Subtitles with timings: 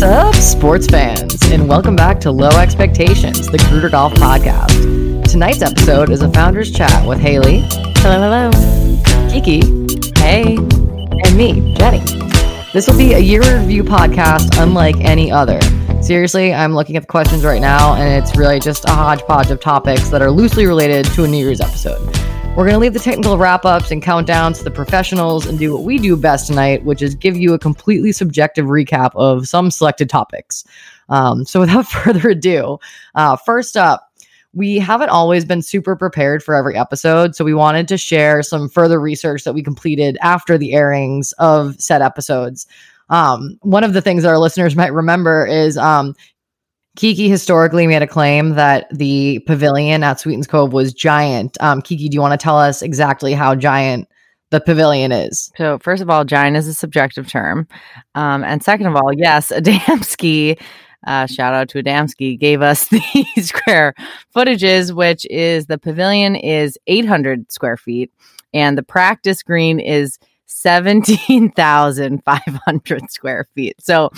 [0.00, 1.42] What's up, sports fans?
[1.50, 5.30] And welcome back to Low Expectations, the Gruder Golf Podcast.
[5.30, 7.66] Tonight's episode is a founder's chat with Haley.
[7.98, 9.30] Hello, hello.
[9.30, 9.60] Kiki.
[10.18, 10.56] Hey.
[10.56, 11.98] And me, Jenny.
[12.72, 15.60] This will be a year review podcast unlike any other.
[16.00, 19.60] Seriously, I'm looking at the questions right now, and it's really just a hodgepodge of
[19.60, 22.29] topics that are loosely related to a New Year's episode.
[22.56, 25.72] We're going to leave the technical wrap ups and countdowns to the professionals and do
[25.72, 29.70] what we do best tonight, which is give you a completely subjective recap of some
[29.70, 30.64] selected topics.
[31.08, 32.78] Um, so, without further ado,
[33.14, 34.12] uh, first up,
[34.52, 37.36] we haven't always been super prepared for every episode.
[37.36, 41.80] So, we wanted to share some further research that we completed after the airings of
[41.80, 42.66] said episodes.
[43.10, 46.16] Um, one of the things that our listeners might remember is um,
[46.96, 51.56] Kiki historically made a claim that the pavilion at Sweetens Cove was giant.
[51.60, 54.08] Um, Kiki, do you want to tell us exactly how giant
[54.50, 55.52] the pavilion is?
[55.56, 57.68] So, first of all, giant is a subjective term.
[58.14, 60.60] Um, and second of all, yes, Adamski,
[61.06, 63.94] uh, shout out to Adamski, gave us the square
[64.34, 68.10] footages, which is the pavilion is 800 square feet
[68.52, 73.76] and the practice green is 17,500 square feet.
[73.80, 74.10] So,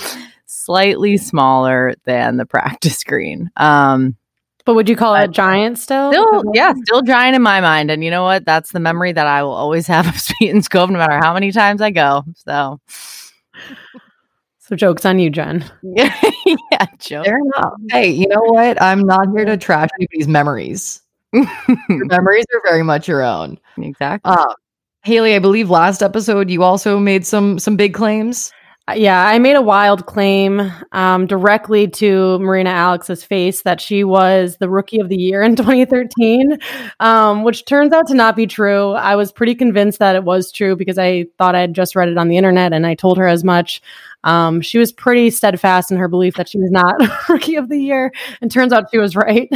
[0.53, 3.51] slightly smaller than the practice green.
[3.57, 4.17] Um,
[4.65, 6.13] but would you call it giant still?
[6.13, 7.91] Still, yeah, still giant in my mind.
[7.91, 8.45] And you know what?
[8.45, 11.51] That's the memory that I will always have of Sweetens Cove, no matter how many
[11.51, 12.25] times I go.
[12.37, 12.81] So,
[14.59, 15.65] so jokes on you, Jen.
[15.83, 16.15] yeah,
[16.47, 17.25] yeah joke.
[17.25, 17.73] Fair enough.
[17.91, 18.81] Hey, you know what?
[18.81, 21.03] I'm not here to trash anybody's memories.
[21.33, 23.59] your memories are very much your own.
[23.79, 24.31] Exactly.
[24.31, 24.55] Uh,
[25.05, 28.53] Haley, I believe last episode you also made some some big claims.
[28.89, 34.03] Uh, yeah, I made a wild claim um, directly to Marina Alex's face that she
[34.03, 36.59] was the rookie of the year in 2013,
[36.99, 38.91] um, which turns out to not be true.
[38.93, 42.09] I was pretty convinced that it was true because I thought I had just read
[42.09, 43.81] it on the internet and I told her as much.
[44.25, 46.95] Um, she was pretty steadfast in her belief that she was not
[47.29, 49.51] rookie of the year, and turns out she was right.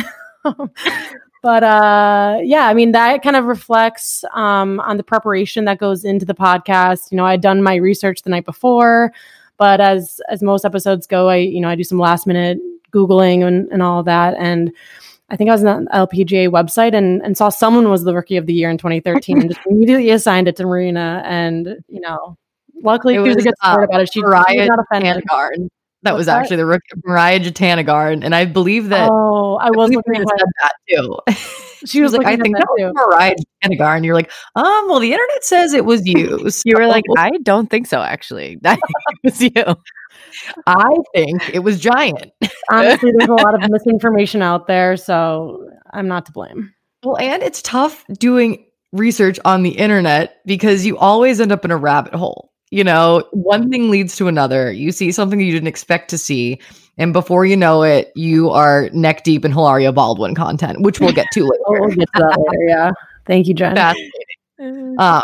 [1.46, 6.04] but uh, yeah, I mean that kind of reflects um, on the preparation that goes
[6.04, 7.12] into the podcast.
[7.12, 9.12] You know, I'd done my research the night before,
[9.56, 12.58] but as as most episodes go, I you know I do some last minute
[12.90, 14.72] googling and, and all that, and
[15.30, 18.38] I think I was on the LPGA website and and saw someone was the rookie
[18.38, 22.36] of the year in 2013, and just immediately assigned it to Marina, and you know,
[22.82, 24.12] luckily It she was, was, a good sport uh, about it.
[24.12, 25.22] She, Moriya not offended.
[25.22, 25.68] Jutanugarn.
[26.02, 26.40] That What's was that?
[26.40, 30.72] actually the rook Moriya Jutanugarn, and I believe that Oh, I was looking at that
[30.88, 31.18] too.
[31.84, 34.04] She was like, I think that that was Moriya Jutanugarn.
[34.04, 36.48] You're like, um, well, the internet says it was you.
[36.64, 38.58] You were like, I don't think so, actually.
[38.64, 39.76] I think it was you.
[40.66, 42.32] I think it was giant.
[42.70, 46.72] honestly, there's a lot of misinformation out there, so I'm not to blame.
[47.04, 51.70] Well, and it's tough doing research on the internet because you always end up in
[51.70, 52.50] a rabbit hole.
[52.70, 54.72] You know, one thing leads to another.
[54.72, 56.60] You see something you didn't expect to see,
[56.98, 61.12] and before you know it, you are neck deep in Hilaria Baldwin content, which we'll
[61.12, 61.52] get to later.
[61.68, 62.64] Oh, we'll get to that later.
[62.68, 62.92] Yeah.
[63.26, 63.76] Thank you, Jen.
[64.98, 65.22] Um,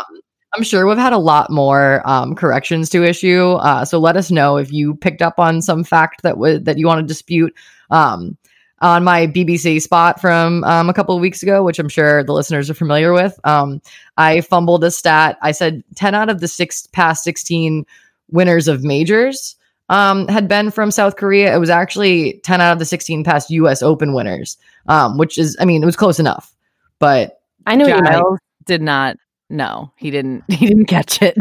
[0.55, 3.53] I'm sure we've had a lot more um, corrections to issue.
[3.53, 6.77] Uh, so let us know if you picked up on some fact that would that
[6.77, 7.53] you want to dispute.
[7.89, 8.37] Um,
[8.79, 12.33] on my BBC spot from um, a couple of weeks ago, which I'm sure the
[12.33, 13.81] listeners are familiar with, um,
[14.17, 15.37] I fumbled a stat.
[15.41, 17.85] I said 10 out of the six past 16
[18.31, 19.55] winners of majors
[19.89, 21.53] um, had been from South Korea.
[21.53, 24.57] It was actually 10 out of the 16 past US Open winners,
[24.87, 26.53] um, which is, I mean, it was close enough,
[26.99, 28.05] but I knew what.
[28.05, 29.17] Giles did not
[29.49, 29.91] know.
[29.95, 31.37] He didn't he didn't catch it.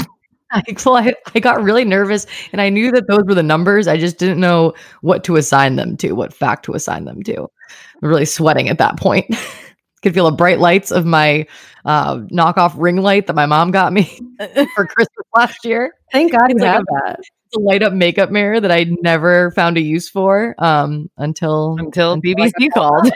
[0.52, 3.88] I, well, I, I got really nervous and I knew that those were the numbers.
[3.88, 7.40] I just didn't know what to assign them to, what fact to assign them to.
[7.40, 9.26] I'm really sweating at that point.
[10.02, 11.46] Could feel the bright lights of my
[11.84, 14.18] uh, knockoff ring light that my mom got me
[14.74, 15.94] for Christmas last year.
[16.10, 17.20] Thank God you like had that.
[17.54, 22.14] A light up makeup mirror that I never found a use for um, until Until
[22.14, 23.12] I BBC called.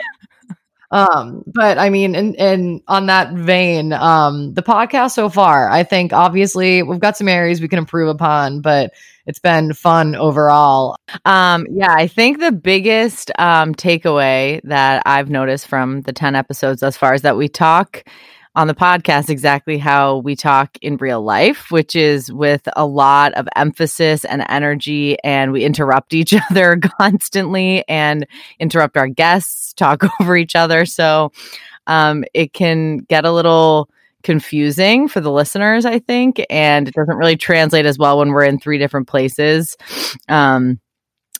[0.91, 5.83] Um but i mean and and on that vein um the podcast so far i
[5.83, 8.93] think obviously we've got some areas we can improve upon but
[9.27, 10.95] it's been fun overall.
[11.25, 16.79] Um, yeah, I think the biggest um, takeaway that I've noticed from the 10 episodes
[16.79, 18.05] thus far is that we talk
[18.57, 23.31] on the podcast exactly how we talk in real life, which is with a lot
[23.35, 28.25] of emphasis and energy, and we interrupt each other constantly and
[28.59, 30.85] interrupt our guests, talk over each other.
[30.85, 31.31] So
[31.85, 33.89] um, it can get a little
[34.23, 38.43] confusing for the listeners, I think, and it doesn't really translate as well when we're
[38.43, 39.77] in three different places.
[40.27, 40.79] Um,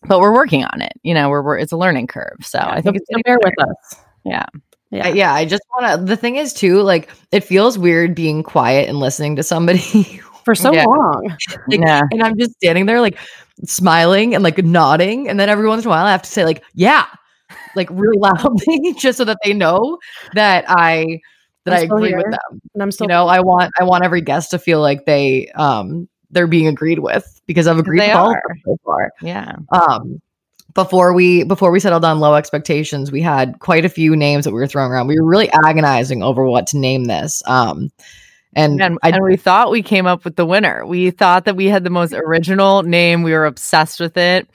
[0.04, 0.94] but we're working on it.
[1.02, 2.38] You know, we're, we're it's a learning curve.
[2.42, 4.02] So I think So- it's bear with us.
[4.24, 4.46] Yeah.
[4.92, 5.07] Yeah.
[5.10, 8.88] Yeah i just want to the thing is too like it feels weird being quiet
[8.88, 9.80] and listening to somebody
[10.45, 10.86] for so Yeah.
[10.86, 11.36] long.
[11.68, 12.01] Like, yeah.
[12.12, 13.18] And I'm just standing there like
[13.66, 15.28] smiling and like nodding.
[15.28, 17.06] And then every once in a while I have to say, like, yeah,
[17.75, 19.98] like really loudly, just so that they know
[20.36, 21.19] that I
[21.66, 22.18] that I'm I agree here.
[22.18, 22.62] with them.
[22.74, 25.50] And I'm still you know, I want I want every guest to feel like they
[25.56, 28.42] um they're being agreed with because I've agreed with all of are.
[28.48, 29.12] them so far.
[29.22, 29.56] Yeah.
[29.72, 30.22] Um
[30.77, 34.51] before we before we settled on low expectations, we had quite a few names that
[34.51, 35.07] we were throwing around.
[35.07, 37.41] We were really agonizing over what to name this.
[37.47, 37.89] Um
[38.56, 40.85] and, And, I and we thought we came up with the winner.
[40.85, 43.24] We thought that we had the most original name.
[43.24, 44.50] We were obsessed with it.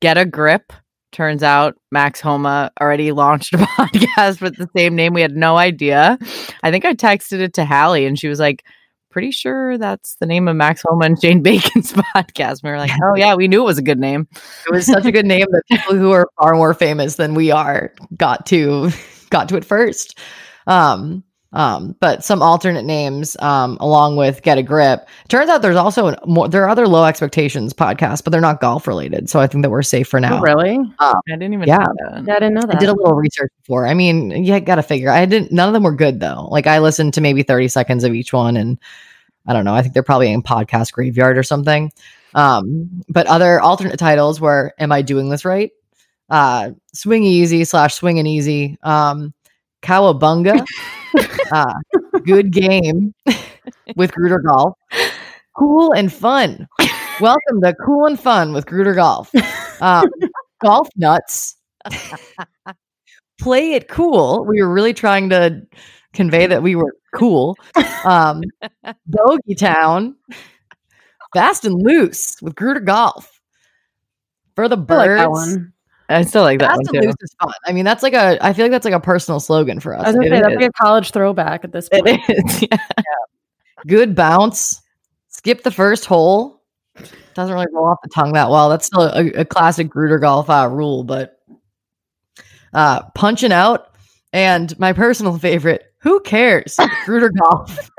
[0.00, 0.70] Get a grip.
[1.12, 5.14] Turns out Max Homa already launched a podcast with the same name.
[5.14, 6.18] We had no idea.
[6.62, 8.64] I think I texted it to Hallie and she was like,
[9.18, 12.62] pretty sure that's the name of Max and Jane Bacon's podcast.
[12.62, 14.28] We were like, oh, yeah, we knew it was a good name.
[14.64, 17.50] it was such a good name that people who are far more famous than we
[17.50, 18.90] are got to
[19.30, 20.16] got to it first.
[20.68, 25.08] Um, um, but some alternate names, um, along with Get a Grip.
[25.28, 26.46] Turns out there's also an, more.
[26.48, 29.30] There are other low expectations podcasts, but they're not golf related.
[29.30, 30.38] So I think that we're safe for now.
[30.38, 30.78] Oh, really?
[30.98, 31.78] I didn't even Yeah.
[31.78, 32.24] know that.
[32.26, 32.76] Yeah, I didn't know that.
[32.76, 33.86] I did a little research before.
[33.86, 35.10] I mean, you got to figure.
[35.10, 35.50] I didn't.
[35.50, 36.48] None of them were good though.
[36.50, 38.78] Like I listened to maybe 30 seconds of each one, and
[39.46, 39.74] I don't know.
[39.74, 41.90] I think they're probably in podcast graveyard or something.
[42.34, 45.70] Um, but other alternate titles were "Am I doing this right?"
[46.28, 49.32] Uh, "Swing Easy" slash "Swing and Easy." Um,
[49.80, 50.62] "Cowabunga,"
[51.52, 51.74] uh,
[52.24, 53.14] "Good Game"
[53.96, 54.74] with Gruder Golf.
[55.56, 56.66] Cool and fun.
[57.20, 59.30] Welcome to Cool and Fun with Gruder Golf.
[59.80, 60.06] Um,
[60.60, 61.56] golf nuts.
[63.40, 64.44] Play it cool.
[64.44, 65.62] We were really trying to
[66.12, 67.56] convey that we were cool.
[68.04, 68.42] Um,
[69.06, 70.16] Bogey Town.
[71.34, 73.40] Fast and loose with Gruder Golf.
[74.56, 75.56] For the birds.
[75.56, 75.60] like.
[76.08, 77.00] I still like that one too.
[77.00, 77.52] loose is fun.
[77.66, 78.38] I mean, that's like a.
[78.44, 80.06] I feel like that's like a personal slogan for I us.
[80.06, 82.06] was gonna say that's like a college throwback at this point.
[82.28, 82.68] It is.
[82.70, 82.78] Yeah.
[83.86, 84.82] Good bounce.
[85.28, 86.62] Skip the first hole.
[87.34, 88.68] Doesn't really roll off the tongue that well.
[88.68, 91.38] That's still a, a classic Gruder golf uh, rule, but
[92.72, 93.94] uh, punching out
[94.32, 95.84] and my personal favorite.
[95.98, 96.76] Who cares?
[97.04, 97.90] Gruder golf.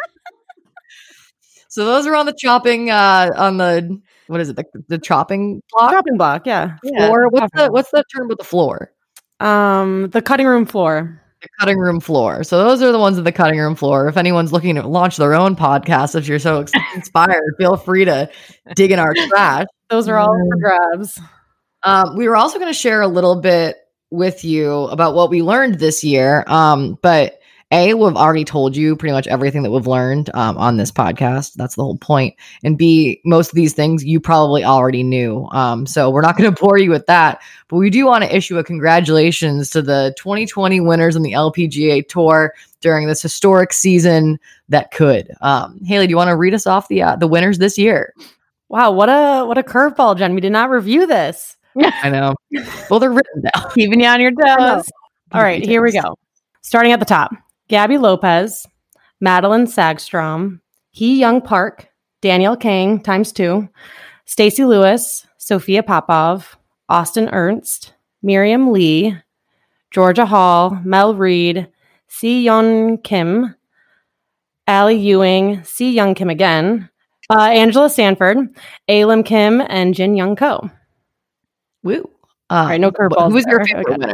[1.70, 2.90] so those are on the chopping.
[2.90, 4.56] Uh, on the what is it?
[4.56, 6.78] The, the chopping block Chopping block, yeah.
[6.84, 7.28] floor.
[7.30, 8.92] What's the what's the term with the floor?
[9.40, 11.22] Um, the cutting room floor.
[11.42, 12.44] the cutting room floor.
[12.44, 14.08] So those are the ones at the cutting room floor.
[14.08, 16.66] If anyone's looking to launch their own podcast, if you're so
[16.96, 18.30] inspired, feel free to
[18.76, 19.66] dig in our trash.
[19.90, 21.20] Those are all for grabs.
[21.84, 23.78] Um, we were also going to share a little bit
[24.12, 26.44] with you about what we learned this year.
[26.48, 27.39] Um, but
[27.72, 31.54] A, we've already told you pretty much everything that we've learned um, on this podcast.
[31.54, 32.36] That's the whole point.
[32.64, 35.48] And B, most of these things you probably already knew.
[35.52, 37.42] Um, so we're not going to bore you with that.
[37.68, 42.08] But we do want to issue a congratulations to the 2020 winners on the LPGA
[42.08, 44.40] Tour during this historic season
[44.70, 45.32] that could.
[45.42, 48.16] Um, Haley, do you want to read us off the uh, the winners this year?
[48.70, 50.34] Wow, what a what a curveball, Jen.
[50.34, 51.56] We did not review this.
[51.84, 52.36] I know.
[52.90, 53.72] Well, they're written down.
[53.76, 54.90] Keeping you on your toes.
[55.32, 56.18] All right, here we go.
[56.62, 57.32] Starting at the top.
[57.70, 58.68] Gaby Lopez,
[59.24, 60.60] Madelene Sagstrom,
[60.92, 61.88] Hee Young Park,
[62.22, 63.70] Danielle Kang times two,
[64.26, 66.58] Stacy Lewis, Sophia Popov,
[66.90, 67.94] Austin Ernst,
[68.26, 69.16] Mirim Lee,
[69.92, 71.68] Georgia Hall, Mel Reid,
[72.08, 73.56] Sei Young Kim,
[74.68, 76.90] Ally Ewing, Sei Young Kim again,
[77.30, 78.38] uh, Angela Stanford,
[78.88, 80.70] Alim Kim, and Jin Young Ko.
[81.84, 82.10] Woo.
[82.50, 83.30] All right, no curveballs.
[83.30, 84.14] Who was your favorite winner?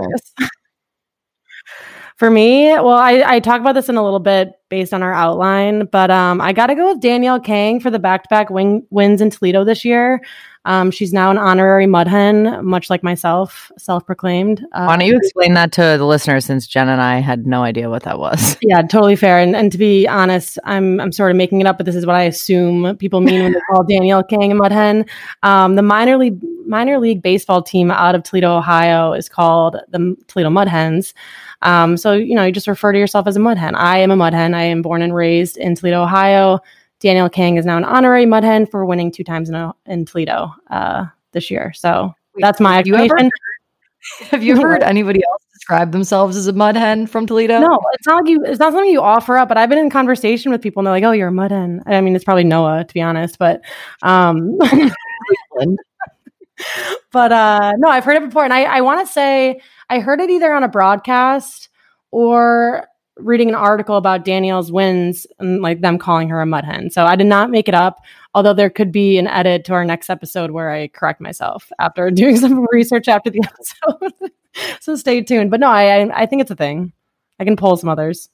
[2.16, 5.14] For me, well, I, I talk about this in a little bit based on our
[5.14, 9.30] outline, but um, I got to go with Danielle Kang for the back-to-back wins in
[9.30, 10.22] Toledo this year.
[10.66, 14.66] Um, she's now an honorary mud hen, much like myself, self-proclaimed.
[14.72, 17.64] Uh, Why don't you explain that to the listeners since Jen and I had no
[17.64, 18.58] idea what that was?
[18.66, 19.38] Yeah, totally fair.
[19.38, 22.04] And and to be honest, I'm I'm sort of making it up, but this is
[22.04, 25.06] what I assume people mean when they call Danielle Kang a mud hen.
[25.44, 30.16] Um, the minor league minor league baseball team out of Toledo, Ohio, is called the
[30.28, 31.14] Toledo Mud Hens.
[31.66, 33.76] Um, so you know, you just refer to yourself as a mud hen.
[33.76, 34.54] I am a mud hen.
[34.54, 36.60] I am born and raised in Toledo, Ohio.
[37.00, 40.06] Danielle Kang is now an honorary mud hen for winning two times in, a, in
[40.06, 41.74] Toledo uh, this year.
[41.74, 43.18] So that's my have you ever-
[44.30, 47.60] Have you heard anybody else describe themselves as a mud hen from Toledo?
[47.60, 48.44] No, it's not like you.
[48.46, 49.50] It's not something you offer up.
[49.50, 51.82] But I've been in conversation with people, and they're like, "Oh, you're a mud hen."
[51.88, 53.40] I mean, it's probably Noah, to be honest.
[53.40, 53.62] But,
[54.04, 54.60] um,
[57.12, 60.20] but uh, no, I've heard it before, and I, I want to say I heard
[60.22, 61.70] it either on a broadcast
[62.12, 62.88] or
[63.18, 66.90] reading an article about Danielle's wins and like them calling her a mud hen.
[66.92, 67.98] So I did not make it up.
[68.34, 72.12] Although there could be an edit to our next episode where I correct myself after
[72.12, 74.32] doing some research after the episode.
[74.82, 75.52] so stay tuned.
[75.52, 76.92] But no, I I- I think it's a thing.
[77.40, 78.30] I can pull some others.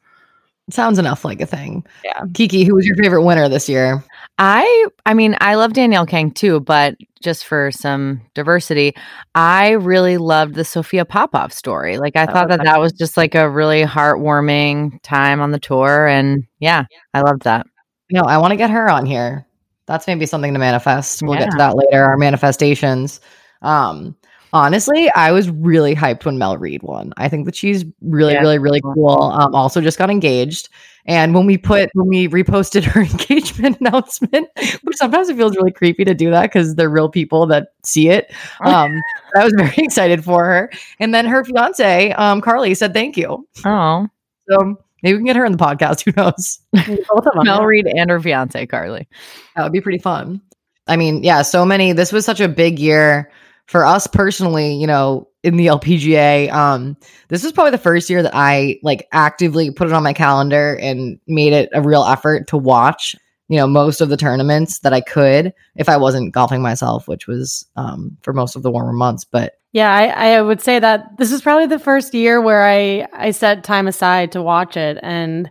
[0.69, 1.85] Sounds enough like a thing.
[2.05, 2.23] Yeah.
[2.33, 4.03] Kiki, who was your favorite winner this year?
[4.43, 8.95] I I mean, I love Danielle Kang too, but just for some diversity,
[9.35, 11.99] I really loved the Sophia Popov story.
[11.99, 16.07] Like I thought that that was just like a really heartwarming time on the tour
[16.07, 17.67] and yeah, I loved that.
[18.11, 19.45] No, I want to get her on here.
[19.85, 21.21] That's maybe something to manifest.
[21.21, 21.41] We'll yeah.
[21.41, 23.21] get to that later, our manifestations.
[23.61, 24.15] Um
[24.53, 27.13] honestly, I was really hyped when Mel Reid won.
[27.17, 28.41] I think that she's really, yeah.
[28.41, 29.21] really, really cool.
[29.21, 30.69] Um, also just got engaged.
[31.05, 34.47] And when we put when we reposted her engagement announcement,
[34.83, 38.09] which sometimes it feels really creepy to do that because they're real people that see
[38.09, 38.33] it.
[38.61, 39.01] Um,
[39.35, 40.71] I was very excited for her.
[40.99, 43.47] And then her fiance, um, Carly, said thank you.
[43.65, 44.07] Oh.
[44.47, 46.03] So maybe we can get her in the podcast.
[46.03, 46.59] Who knows?
[46.73, 47.45] Both of them.
[47.45, 49.07] Mel Reid and her fiance, Carly.
[49.55, 50.41] That would be pretty fun.
[50.87, 51.91] I mean, yeah, so many.
[51.91, 53.31] This was such a big year
[53.65, 56.97] for us personally, you know, in the LPGA, um,
[57.29, 60.77] this was probably the first year that I like actively put it on my calendar
[60.79, 63.15] and made it a real effort to watch,
[63.47, 67.27] you know, most of the tournaments that I could if I wasn't golfing myself, which
[67.27, 69.23] was um, for most of the warmer months.
[69.23, 73.07] But yeah, I, I would say that this is probably the first year where I
[73.13, 75.49] I set time aside to watch it, and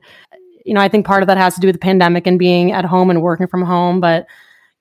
[0.65, 2.71] you know, I think part of that has to do with the pandemic and being
[2.73, 4.27] at home and working from home, but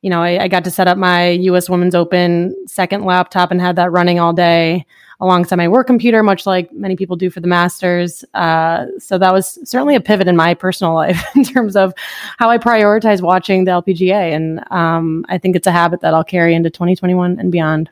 [0.02, 3.60] you know, I, I, got to set up my US Women's Open second laptop and
[3.60, 4.86] had that running all day
[5.20, 8.24] alongside my work computer, much like many people do for the Masters.
[8.34, 11.94] Uh, so that was certainly a pivot in my personal life in terms of
[12.38, 14.34] how I prioritize watching the LPGA.
[14.34, 17.90] And um, I think it's a habit that I'll carry into 2021 and beyond.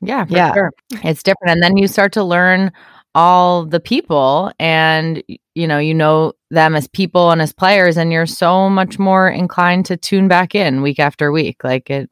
[0.00, 0.52] Yeah, yeah.
[0.52, 0.72] Sure.
[1.02, 1.52] It's different.
[1.52, 2.70] And then you start to learn
[3.14, 5.24] all the people and
[5.54, 9.28] you know you know them as people and as players and you're so much more
[9.28, 12.10] inclined to tune back in week after week like it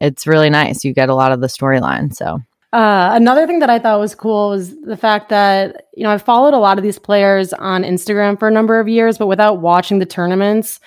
[0.00, 2.38] it's really nice you get a lot of the storyline so
[2.72, 6.22] uh, another thing that I thought was cool was the fact that you know I've
[6.22, 9.60] followed a lot of these players on Instagram for a number of years, but without
[9.60, 10.78] watching the tournaments,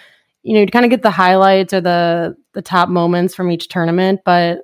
[0.43, 3.67] you know, you'd kind of get the highlights or the the top moments from each
[3.67, 4.21] tournament.
[4.23, 4.61] But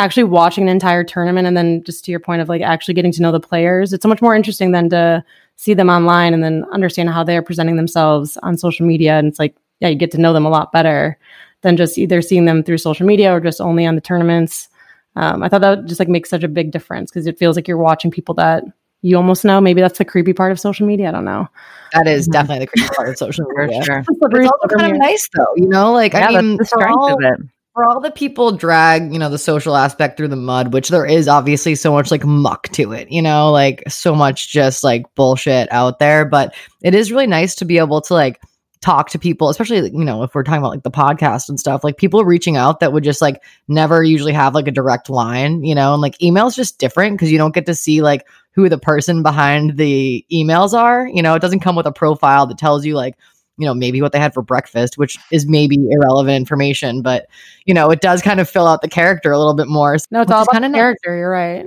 [0.00, 3.12] actually watching an entire tournament and then just to your point of like actually getting
[3.12, 5.22] to know the players, it's so much more interesting than to
[5.56, 9.18] see them online and then understand how they're presenting themselves on social media.
[9.18, 11.18] And it's like, yeah, you get to know them a lot better
[11.60, 14.68] than just either seeing them through social media or just only on the tournaments.
[15.16, 17.68] Um, I thought that just like makes such a big difference because it feels like
[17.68, 18.64] you're watching people that
[19.02, 19.60] you almost know.
[19.60, 21.08] Maybe that's the creepy part of social media.
[21.08, 21.46] I don't know.
[21.92, 22.32] That is mm-hmm.
[22.32, 23.84] definitely the creepy part of social media.
[23.84, 23.98] sure.
[24.08, 27.12] It's also kind of nice though, you know, like yeah, I mean, the strength all,
[27.12, 27.40] of it
[27.74, 31.06] for all the people drag, you know, the social aspect through the mud, which there
[31.06, 35.04] is obviously so much like muck to it, you know, like so much just like
[35.14, 36.24] bullshit out there.
[36.24, 38.40] But it is really nice to be able to like
[38.80, 41.84] talk to people, especially, you know, if we're talking about like the podcast and stuff,
[41.84, 45.62] like people reaching out that would just like never usually have like a direct line,
[45.62, 48.68] you know, and like email's just different because you don't get to see like who
[48.68, 51.06] the person behind the emails are.
[51.06, 53.16] You know, it doesn't come with a profile that tells you like,
[53.60, 57.26] you know, maybe what they had for breakfast, which is maybe irrelevant information, but
[57.66, 59.98] you know, it does kind of fill out the character a little bit more.
[60.10, 61.10] No, it's all about kind of character.
[61.10, 61.18] Nice.
[61.18, 61.66] You're right.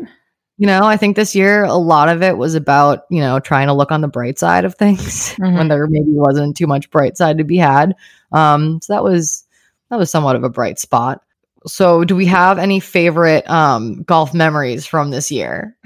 [0.57, 3.67] You know, I think this year a lot of it was about, you know, trying
[3.67, 4.99] to look on the bright side of things
[5.35, 5.55] mm-hmm.
[5.55, 7.93] when there maybe wasn't too much bright side to be had.
[8.31, 9.45] Um, so that was
[9.89, 11.21] that was somewhat of a bright spot.
[11.67, 15.77] So do we have any favorite um golf memories from this year?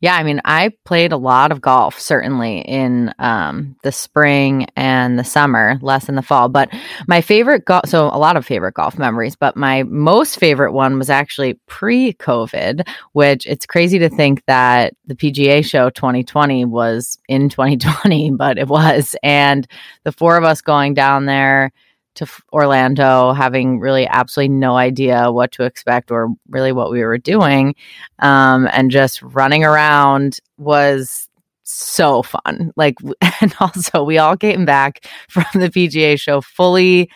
[0.00, 5.18] Yeah, I mean, I played a lot of golf certainly in um, the spring and
[5.18, 6.48] the summer, less in the fall.
[6.48, 6.72] But
[7.08, 10.98] my favorite golf, so a lot of favorite golf memories, but my most favorite one
[10.98, 17.18] was actually pre COVID, which it's crazy to think that the PGA show 2020 was
[17.28, 19.16] in 2020, but it was.
[19.24, 19.66] And
[20.04, 21.72] the four of us going down there
[22.18, 27.18] to Orlando, having really absolutely no idea what to expect or really what we were
[27.18, 27.74] doing,
[28.20, 31.28] um, and just running around was
[31.64, 32.72] so fun.
[32.76, 32.96] Like,
[33.40, 37.10] and also we all came back from the PGA show fully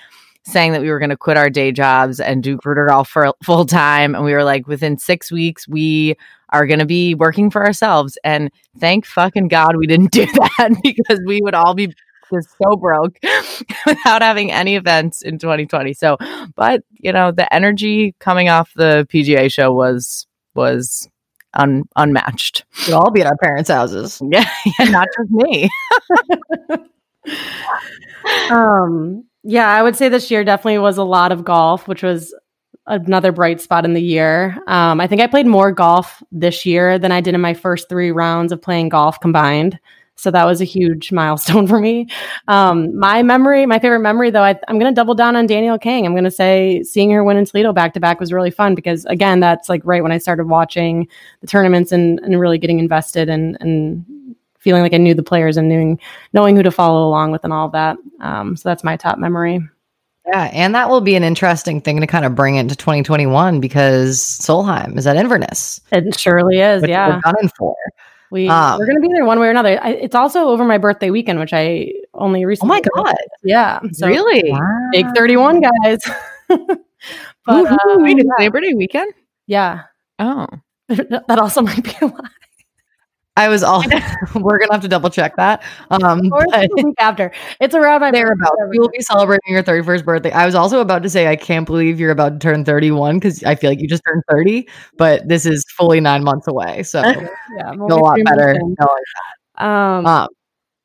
[0.44, 3.32] saying that we were going to quit our day jobs and do recruiter golf for
[3.44, 4.14] full time.
[4.14, 6.16] And we were like, within six weeks, we
[6.50, 8.18] are going to be working for ourselves.
[8.24, 11.94] And thank fucking God we didn't do that because we would all be
[12.32, 13.18] was so broke
[13.86, 15.92] without having any events in 2020.
[15.94, 16.16] So,
[16.56, 21.08] but you know, the energy coming off the PGA show was was
[21.54, 22.64] un, unmatched.
[22.86, 24.20] We'd all be at our parents' houses.
[24.30, 24.48] Yeah,
[24.78, 25.70] yeah not just me.
[28.50, 32.34] um, yeah, I would say this year definitely was a lot of golf, which was
[32.86, 34.58] another bright spot in the year.
[34.66, 37.88] Um, I think I played more golf this year than I did in my first
[37.88, 39.78] three rounds of playing golf combined.
[40.16, 42.06] So that was a huge milestone for me.
[42.48, 45.78] Um, my memory, my favorite memory, though, I, am going to double down on Danielle
[45.78, 46.06] Kang.
[46.06, 48.74] I'm going to say seeing her win in Toledo back to back was really fun
[48.74, 51.08] because, again, that's like right when I started watching
[51.40, 54.04] the tournaments and, and really getting invested and, and
[54.58, 55.98] feeling like I knew the players and knowing
[56.32, 57.96] knowing who to follow along with and all of that.
[58.20, 59.60] Um, so that's my top memory.
[60.26, 64.20] Yeah, and that will be an interesting thing to kind of bring into 2021 because
[64.20, 65.80] Solheim is at Inverness.
[65.90, 66.84] It surely is.
[66.86, 67.16] Yeah.
[67.16, 67.74] we're gunning for.
[68.32, 69.78] We, Um, we're going to be there one way or another.
[69.82, 72.80] I, it's also over my birthday weekend, which I only recently.
[72.96, 73.14] Oh my god!
[73.44, 73.78] Yeah.
[73.92, 74.50] So really?
[74.90, 76.00] Big 31, guys.
[76.48, 76.78] but
[77.46, 79.12] uh, Wait, it's Labor Day weekend?
[79.46, 79.82] yeah,
[80.18, 80.46] Oh.
[80.88, 82.28] that also might be a lie.
[83.36, 83.82] I was all.
[84.34, 85.62] we're gonna have to double check that.
[85.90, 86.44] Um, Or
[86.76, 87.32] week after.
[87.60, 88.56] It's around my thereabouts.
[88.74, 90.30] will be celebrating your 31st birthday.
[90.32, 93.42] I was also about to say I can't believe you're about to turn 31 because
[93.44, 96.82] I feel like you just turned 30, but this is fully nine months away.
[96.82, 97.00] So
[97.56, 98.54] Yeah, feel a lot better.
[99.56, 100.28] Um, Um,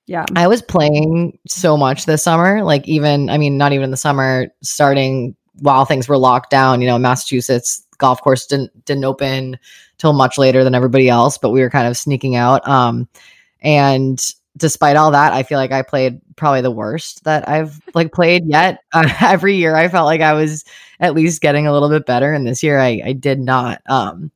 [0.05, 0.25] yeah.
[0.35, 3.97] I was playing so much this summer, like even I mean, not even in the
[3.97, 6.79] summer, starting while things were locked down.
[6.81, 9.57] You know, Massachusetts golf course didn't didn't open
[9.97, 12.67] till much later than everybody else, but we were kind of sneaking out.
[12.67, 13.07] Um,
[13.61, 14.23] and
[14.57, 18.43] despite all that, I feel like I played probably the worst that I've like played
[18.45, 18.83] yet.
[18.93, 20.63] Uh, every year, I felt like I was
[20.99, 23.81] at least getting a little bit better, and this year I I did not.
[23.87, 24.31] Um,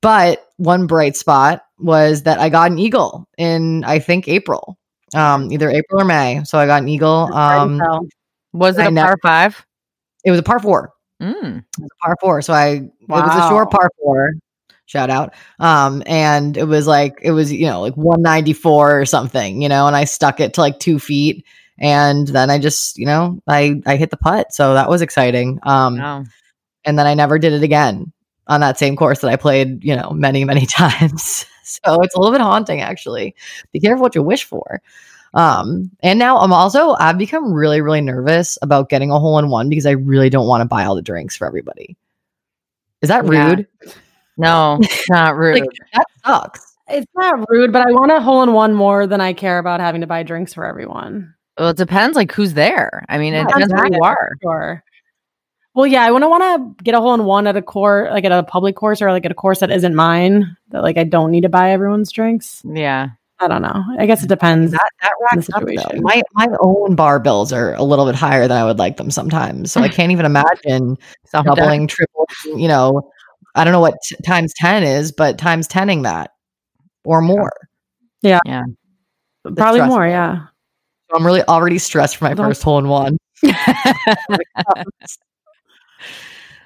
[0.00, 4.78] but one bright spot was that I got an eagle in I think April,
[5.14, 6.42] um, either April or May.
[6.44, 7.32] So I got an eagle.
[7.34, 7.80] Um,
[8.52, 9.64] Was it a par five?
[10.24, 10.92] it was a par four.
[11.20, 11.58] Mm.
[11.58, 12.42] It was a par four.
[12.42, 14.32] So I it was a short par four.
[14.86, 15.34] Shout out.
[15.58, 19.86] Um, and it was like it was you know like 194 or something, you know,
[19.86, 21.44] and I stuck it to like two feet,
[21.78, 25.58] and then I just you know I I hit the putt, so that was exciting.
[25.64, 26.24] Um, Wow.
[26.84, 28.12] and then I never did it again
[28.48, 31.44] on that same course that I played, you know, many, many times.
[31.64, 33.34] so it's a little bit haunting actually.
[33.72, 34.80] Be careful what you wish for.
[35.34, 39.48] Um, and now I'm also I've become really, really nervous about getting a hole in
[39.50, 41.96] one because I really don't want to buy all the drinks for everybody.
[43.02, 43.50] Is that Yeah.
[43.50, 43.66] rude?
[44.36, 44.78] No,
[45.10, 45.60] not rude.
[45.60, 46.76] Like that sucks.
[46.88, 49.80] it's not rude, but I want a hole in one more than I care about
[49.80, 51.34] having to buy drinks for everyone.
[51.58, 53.04] well, it depends like who's there.
[53.08, 54.30] I mean, it Yeah, depends where you are.
[54.42, 54.84] Sure.
[55.74, 58.24] Well, yeah, I wouldn't want to get a hole in one at a course, like
[58.24, 60.56] at a public course or like at a course that isn't mine.
[60.70, 62.62] That like I don't need to buy everyone's drinks.
[62.64, 63.10] Yeah.
[63.40, 63.84] I don't know.
[63.98, 64.72] I guess it depends.
[64.72, 66.00] That that racks up though.
[66.00, 69.10] My my own bar bills are a little bit higher than I would like them
[69.10, 69.70] sometimes.
[69.70, 70.96] So I can't even imagine
[71.32, 73.10] doubling, tripling, you know,
[73.54, 76.32] I don't know what t- times 10 is, but times 10ing that
[77.04, 77.52] or more.
[78.22, 78.40] Yeah.
[78.44, 78.62] Yeah.
[79.44, 79.86] Probably stressful.
[79.86, 80.06] more.
[80.06, 80.46] Yeah.
[81.10, 83.16] So I'm really already stressed for my Don't- first hole in one.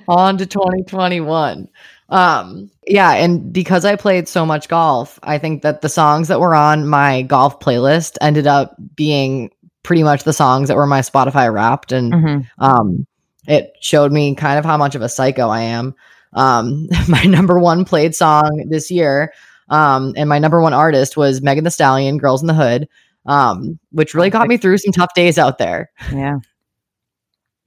[0.08, 1.68] On to 2021.
[2.12, 6.40] Um, yeah, and because I played so much golf, I think that the songs that
[6.40, 9.50] were on my golf playlist ended up being
[9.82, 12.46] pretty much the songs that were my Spotify wrapped and Mhm.
[12.58, 13.06] um,
[13.48, 15.94] it showed me kind of how much of a psycho I am.
[16.34, 19.32] Um, my number one played song this year,
[19.70, 22.88] um, and my number one artist was Megan Thee Stallion, "Girls in the Hood,"
[23.26, 25.90] um, which really got me through some tough days out there.
[26.12, 26.36] Yeah.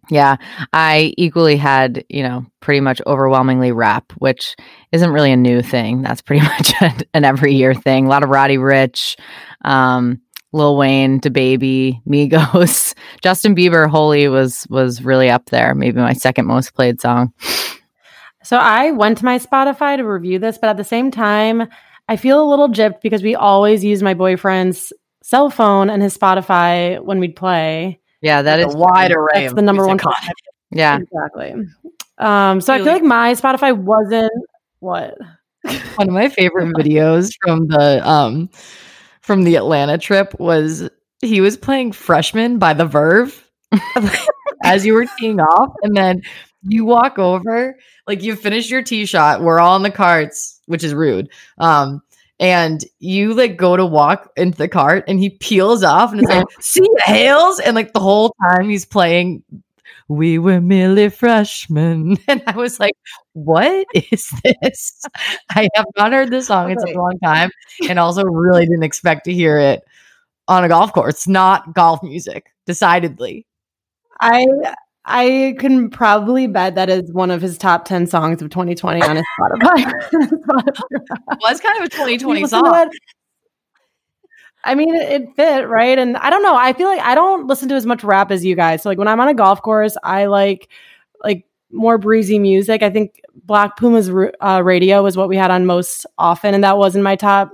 [0.10, 0.38] Yeah.
[0.74, 4.56] I equally had, you know, pretty much overwhelmingly rap, which
[4.91, 6.02] isn't really a new thing.
[6.02, 8.06] That's pretty much an, every year thing.
[8.06, 9.15] A lot of Roddy Ricch,
[9.63, 10.22] um,
[10.54, 15.76] Lil Wayne, DaBaby, Migos, Justin Bieber, Holy was was really up there.
[15.76, 17.34] Maybe my second most played song.
[18.44, 21.68] So I went to my Spotify to review this, but at the same time,
[22.08, 26.15] I feel a little gypped because we always use my boyfriend's cell phone and his
[26.15, 28.00] Spotify when we'd play.
[28.26, 29.42] Yeah, that a is wide array.
[29.42, 29.98] That's of the number one.
[29.98, 30.34] music.
[30.72, 30.98] Yeah.
[30.98, 31.54] Exactly.
[32.18, 34.32] Um, so I feel like my Spotify wasn't
[34.80, 35.16] what.
[35.98, 38.50] One of my favorite videos from the um
[39.22, 40.90] from the Atlanta trip was
[41.22, 43.48] he was playing Freshman by the Verve
[44.64, 46.24] as you were teeing off, and then
[46.64, 50.84] you walk over, like you finish your tee shot, we're all in the carts, which
[50.84, 51.30] is rude.
[51.60, 52.02] Um
[52.39, 56.30] and you like go to walk into the cart and he peels off and it's
[56.30, 57.60] like, see the Hales.
[57.60, 59.43] And like the whole time he's playing
[60.08, 62.17] we were merely freshmen.
[62.28, 62.93] And I was like,
[63.34, 65.04] what is this?
[65.50, 67.50] I have not heard this song in such a long time.
[67.89, 69.84] And also really didn't expect to hear it
[70.48, 71.28] on a golf course.
[71.28, 73.45] Not golf music, decidedly.
[74.21, 74.45] I
[75.06, 79.15] I can probably bet that is one of his top ten songs of 2020 on
[79.18, 79.94] his Spotify.
[80.13, 82.89] It was kind of a 2020 You listen to song.
[84.63, 86.56] I mean, it, it fit right, and I don't know.
[86.56, 88.82] I feel like I don't listen to as much rap as you guys.
[88.82, 90.70] So, like when I'm on a golf course, I like
[91.24, 92.82] like more breezy music.
[92.82, 94.10] I think Black Pumas
[94.41, 97.52] uh, radio was what we had on most often, and that was in my top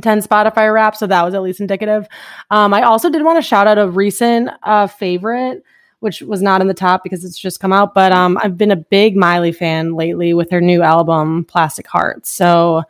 [0.00, 0.96] 10 Spotify rap.
[0.96, 2.06] So that was at least indicative.
[2.50, 5.62] Um, I also did want to shout out a recent uh, favorite,
[6.00, 8.70] which was not in the top because it's just come out, but um, I've been
[8.70, 12.30] a big Miley fan lately with her new album, Plastic Hearts.
[12.30, 12.84] So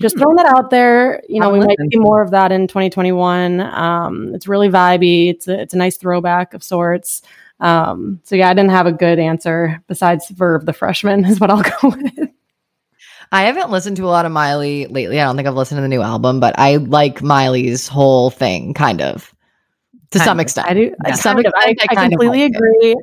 [0.00, 3.60] just throwing that out there, you know, we might see more of that in 2021.
[3.60, 5.30] Um, it's really vibey.
[5.30, 7.22] It's a, it's a nice throwback of sorts.
[7.60, 11.50] Um, so yeah, I didn't have a good answer besides Verve the freshman is what
[11.50, 12.30] I'll go with.
[13.32, 15.20] I haven't listened to a lot of Miley lately.
[15.20, 18.74] I don't think I've listened to the new album, but I like Miley's whole thing,
[18.74, 19.33] kind of,
[20.10, 20.68] to Kind some extent.
[20.68, 20.94] I do.
[21.04, 22.56] I, To some I, extent, I I kind completely like it.
[22.56, 22.96] agree.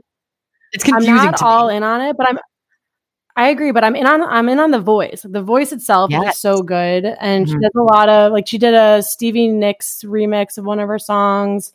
[0.74, 1.76] It's I'm confusing not to all me.
[1.78, 2.40] in on it, but I'm.
[3.36, 4.22] I agree, but I'm in on.
[4.24, 5.26] I'm in on the voice.
[5.28, 6.36] The voice itself Yes.
[6.36, 7.62] is so good, and she Mhm.
[7.62, 11.00] does a lot of like she did a Stevie Nicks remix of one of her
[11.00, 11.74] songs.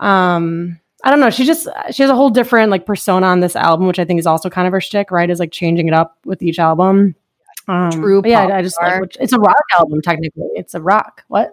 [0.00, 1.30] Um, I don't know.
[1.30, 4.18] She just she has a whole different like persona on this album, which I think
[4.20, 5.30] is also kind of her shtick, right?
[5.30, 7.14] Is like changing it up with each album.
[7.68, 10.48] Um, True yeah, I just like which, it's a rock album technically.
[10.54, 11.24] It's a rock.
[11.28, 11.52] What?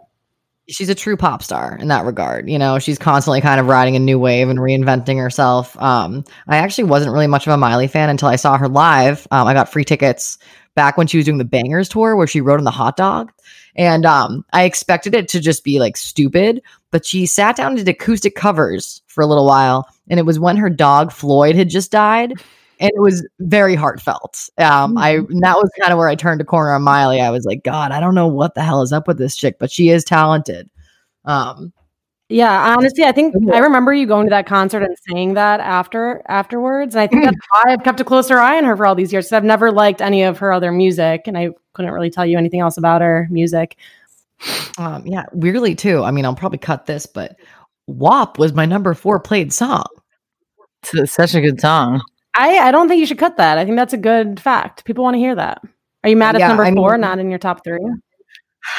[0.69, 2.49] She's a true pop star in that regard.
[2.49, 5.81] You know, she's constantly kind of riding a new wave and reinventing herself.
[5.81, 9.27] Um, I actually wasn't really much of a Miley fan until I saw her live.
[9.31, 10.37] Um, I got free tickets
[10.75, 13.31] back when she was doing the Bangerz tour where she rode on the hot dog.
[13.75, 17.77] And um, I expected it to just be like stupid, but she sat down and
[17.77, 19.87] did acoustic covers for a little while.
[20.09, 22.33] And it was when her dog Floyd had just died.
[22.79, 24.49] And it was very heartfelt.
[24.57, 27.19] Um, I and that was kind of where I turned a corner on Miley.
[27.21, 29.57] I was like, God, I don't know what the hell is up with this chick,
[29.59, 30.69] but she is talented.
[31.25, 31.73] Um,
[32.29, 33.33] Yeah, honestly, I think.
[33.53, 36.93] I remember you going to that concert and saying that after afterwards.
[36.93, 39.13] And I think that's why I've kept a closer eye on her for all these
[39.13, 39.25] years.
[39.25, 42.37] Because I've never liked any of her other music, and I couldn't really tell you
[42.37, 43.77] anything else about her music.
[44.77, 46.03] um, yeah, weirdly too.
[46.03, 47.37] I mean, I'll probably cut this, but
[47.87, 49.85] WAP was my number four played song.
[50.83, 52.01] It's, it's such a good song.
[52.37, 53.57] I, I don't think you should cut that.
[53.57, 54.85] I think that's a good fact.
[54.85, 55.61] People want to hear that.
[56.03, 57.79] Are you mad it's Yeah, number I four, mean- not in your top three?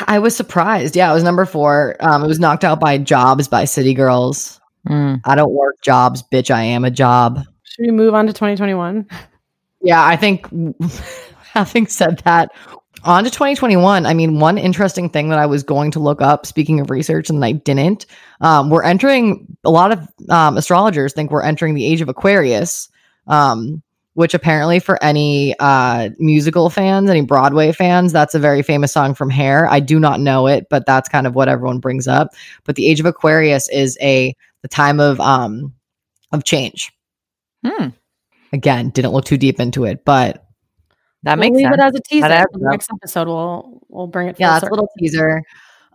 [0.06, 0.96] I was surprised.
[0.96, 1.96] Yeah, it was number four.
[2.00, 4.60] Um, it was knocked out by Jobs by City Girls.
[4.86, 5.20] Mm.
[5.24, 6.50] I don't work jobs, bitch.
[6.54, 7.40] I am a job.
[7.64, 9.06] Should we move on to 2021?
[9.80, 10.46] Yeah, I think
[11.52, 12.50] having said that,
[13.04, 14.04] on to 2021.
[14.06, 17.30] I mean, one interesting thing that I was going to look up, speaking of research,
[17.30, 18.06] and I didn't,
[18.40, 22.88] um, we're entering, a lot of um, astrologers think we're entering the age of Aquarius,
[23.28, 23.82] um,
[24.14, 29.14] which apparently for any uh, musical fans, any Broadway fans, that's a very famous song
[29.14, 29.68] from Hair.
[29.70, 32.30] I do not know it, but that's kind of what everyone brings up.
[32.64, 35.72] But the age of Aquarius is a the time of um
[36.32, 36.90] of change.
[37.64, 37.88] Hmm.
[38.52, 40.44] Again, didn't look too deep into it, but
[41.22, 41.76] That we'll makes leave sense.
[41.76, 42.28] it as a teaser.
[42.28, 44.36] the next episode, we'll we'll bring it.
[44.36, 45.42] Full yeah that's a little teaser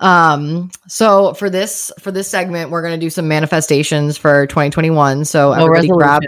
[0.04, 5.24] um so for this for this segment we're going to do some manifestations for 2021
[5.24, 6.22] so No everybody grab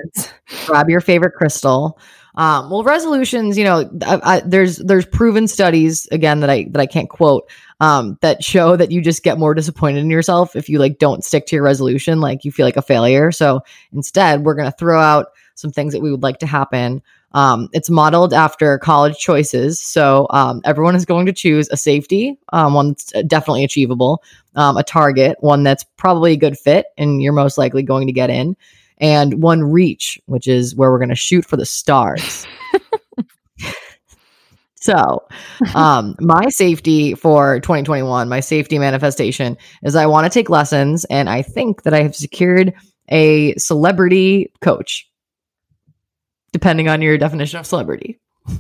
[0.66, 2.00] grab your favorite crystal.
[2.36, 6.80] Um well resolutions you know I, I, there's there's proven studies again that i that
[6.80, 7.50] i can't quote
[7.82, 11.24] um that show that you just get more disappointed in yourself if you like don't
[11.24, 13.32] stick to your resolution like you feel like a failure.
[13.32, 13.62] So
[13.92, 17.02] instead we're going to throw out some things that we would like to happen
[17.36, 19.80] um, it's modeled after college choices.
[19.80, 24.24] So um, everyone is going to choose a safety, um, one that's definitely achievable,
[24.56, 28.14] um, a target, one that's probably a good fit and you're most likely going to
[28.14, 28.56] get in,
[29.00, 32.48] and one reach, which is where we're going to shoot for the stars.
[34.76, 35.22] so
[35.76, 41.30] um, my safety for 2021, my safety manifestation is I want to take lessons, and
[41.30, 42.74] I think that I have secured
[43.10, 45.10] a celebrity coach
[46.56, 48.18] depending on your definition of celebrity.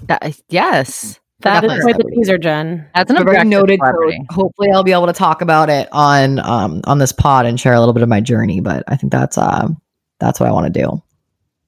[0.07, 1.17] That- yes.
[1.39, 2.85] That is Definitely quite the teaser, Jen.
[2.93, 4.21] That's an a very objective noted celebrity.
[4.31, 7.73] Hopefully, I'll be able to talk about it on um on this pod and share
[7.73, 8.59] a little bit of my journey.
[8.61, 9.79] But I think that's um
[10.19, 11.01] that's what I want to do.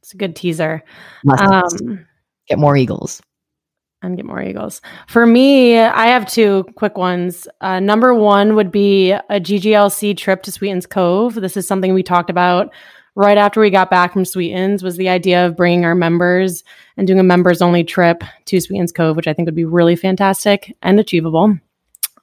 [0.01, 0.83] It's a good teaser.
[1.39, 2.05] Um,
[2.47, 3.21] Get more eagles.
[4.01, 4.81] and get more eagles.
[5.07, 7.47] For me, I have two quick ones.
[7.59, 11.35] Uh, number one would be a GGLC trip to Sweetens Cove.
[11.35, 12.73] This is something we talked about
[13.17, 14.83] right after we got back from Sweetens.
[14.83, 16.63] Was the idea of bringing our members
[16.95, 19.95] and doing a members only trip to Sweetens Cove, which I think would be really
[19.95, 21.57] fantastic and achievable.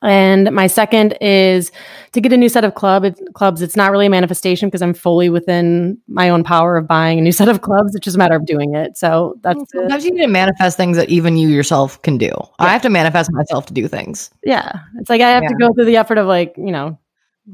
[0.02, 1.72] And my second is
[2.12, 3.62] to get a new set of club it's, clubs.
[3.62, 7.22] It's not really a manifestation because I'm fully within my own power of buying a
[7.22, 7.94] new set of clubs.
[7.94, 8.96] It's just a matter of doing it.
[8.96, 9.70] So that's it.
[9.72, 12.30] Sometimes you need to manifest things that even you yourself can do.
[12.58, 14.30] I have to manifest myself to do things.
[14.44, 16.98] yeah it's like i have to go through the effort of like you know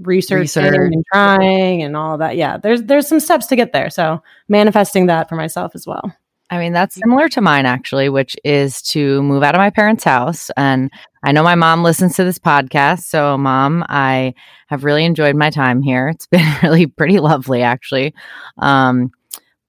[0.01, 0.93] researching Research.
[0.93, 5.07] and trying and all that yeah there's there's some steps to get there so manifesting
[5.07, 6.15] that for myself as well
[6.53, 10.03] I mean, that's similar to mine actually, which is to move out of my parents'
[10.03, 10.51] house.
[10.57, 10.91] And
[11.23, 13.03] I know my mom listens to this podcast.
[13.05, 14.35] So, mom, I
[14.67, 16.09] have really enjoyed my time here.
[16.09, 18.15] It's been really pretty lovely, actually.
[18.59, 19.13] Um,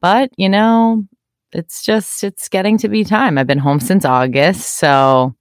[0.01, 1.05] but, you know,
[1.51, 3.37] it's just, it's getting to be time.
[3.37, 4.79] I've been home since August.
[4.79, 5.35] So,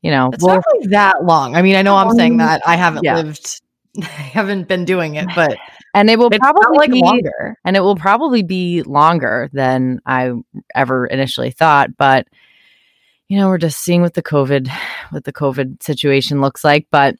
[0.00, 1.54] you know, It's we'll- not really that long.
[1.54, 3.16] I mean, I know I'm saying that I haven't Yeah.
[3.16, 3.60] lived,
[4.02, 5.56] I haven't been doing it, but
[5.94, 7.56] and it will probably like be, longer.
[7.64, 10.32] and it will probably be longer than I
[10.74, 11.96] ever initially thought.
[11.96, 12.26] But
[13.28, 14.68] you know, we're just seeing what the COVID,
[15.10, 16.86] what the COVID situation looks like.
[16.90, 17.16] But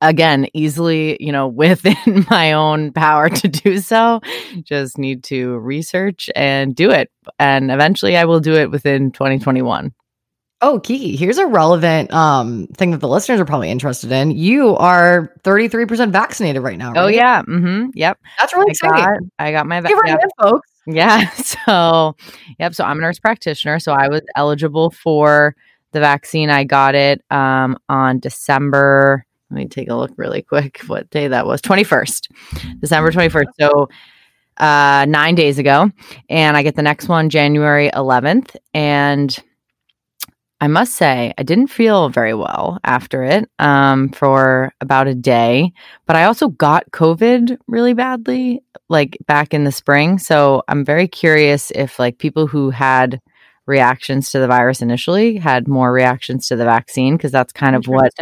[0.00, 4.20] again easily you know within my own power to do so
[4.62, 9.92] just need to research and do it and eventually i will do it within 2021
[10.62, 14.30] Oh, Kiki, here's a relevant um thing that the listeners are probably interested in.
[14.32, 16.92] You are 33% vaccinated right now.
[16.96, 17.86] oh yeah mm-hmm.
[17.94, 19.04] yep That's really I exciting.
[19.04, 20.70] got, I got my Give her a vac- hand, folks.
[20.86, 21.30] Yeah.
[21.66, 22.16] So,
[22.58, 22.74] yep.
[22.74, 23.78] So I'm a nurse practitioner.
[23.78, 25.54] So I was eligible for
[25.92, 26.50] the vaccine.
[26.50, 29.24] I got it um, on December.
[29.50, 32.28] Let me take a look really quick what day that was 21st,
[32.80, 33.44] December 21st.
[33.60, 33.88] So,
[34.58, 35.90] uh, nine days ago.
[36.28, 38.56] And I get the next one January 11th.
[38.74, 39.36] And
[40.62, 45.72] I must say, I didn't feel very well after it um, for about a day,
[46.06, 50.18] but I also got COVID really badly, like back in the spring.
[50.18, 53.22] So I'm very curious if like people who had
[53.66, 57.84] reactions to the virus initially had more reactions to the vaccine, because that's kind of
[57.86, 58.12] what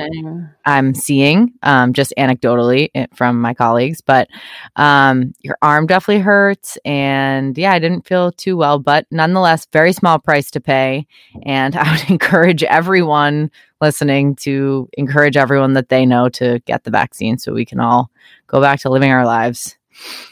[0.66, 4.00] I'm seeing, um, just anecdotally eh, from my colleagues.
[4.02, 4.28] But
[4.76, 9.92] um, your arm definitely hurts, and yeah, I didn't feel too well, but nonetheless, very
[9.92, 11.06] small price to pay.
[11.44, 16.90] And I would encourage everyone listening to encourage everyone that they know to get the
[16.90, 18.10] vaccine, so we can all
[18.48, 19.77] go back to living our lives.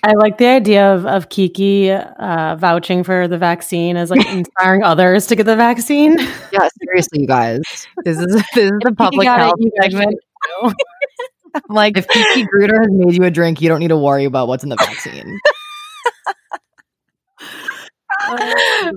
[0.02, 4.82] I like the idea of, of Kiki uh, vouching for the vaccine as like inspiring
[4.82, 6.18] others to get the vaccine.
[6.52, 7.62] Yeah, seriously, you guys.
[8.04, 10.14] This is this is the public health segment.
[10.62, 10.74] I'm
[11.68, 14.46] like, If Kiki Gruder has made you a drink, you don't need to worry about
[14.48, 15.38] what's in the vaccine.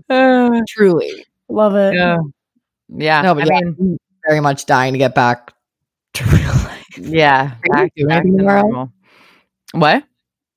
[0.10, 1.26] uh, Truly.
[1.50, 1.96] Love it.
[1.96, 2.18] yeah,
[2.90, 3.22] yeah.
[3.24, 5.54] No, but I yeah, mean, very much dying to get back
[6.14, 6.98] to real life.
[6.98, 7.56] Yeah.
[7.72, 8.92] back- back to normal.
[9.74, 10.04] What?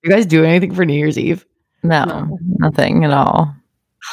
[0.02, 1.44] You guys do anything for New Year's Eve?
[1.82, 2.38] No, No.
[2.58, 3.54] nothing at all.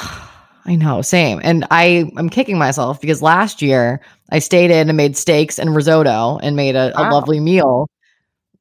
[0.66, 1.40] I know, same.
[1.42, 4.00] And I I'm kicking myself because last year
[4.30, 7.88] I stayed in and made steaks and risotto and made a, a lovely meal.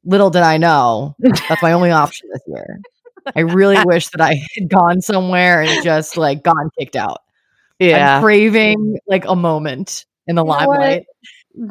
[0.06, 2.80] Little did I know that's my only option this year.
[3.36, 7.22] I really wish that I had gone somewhere and just like gotten kicked out.
[8.18, 11.06] I'm craving like a moment in the You limelight.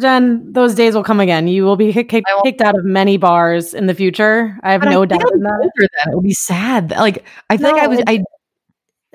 [0.00, 1.48] Jen, those days will come again.
[1.48, 4.58] You will be kick- kick- won't- kicked out of many bars in the future.
[4.62, 5.52] I have But no think doubt I'll in be that.
[5.60, 6.12] older then.
[6.12, 6.90] It would be sad.
[6.90, 8.02] Like I feel like I No, was.
[8.06, 8.24] I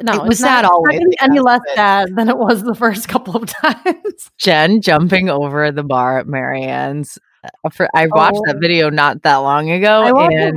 [0.01, 2.37] No, It was sad it's not always, gonna any yeah, less but- sad than it
[2.37, 4.31] was the first couple of times.
[4.39, 7.19] Jen jumping over the bar at Mary Ann's.
[7.43, 8.59] Uh, For, I watched that Oh.
[8.59, 10.55] video not that long ago, I watch it and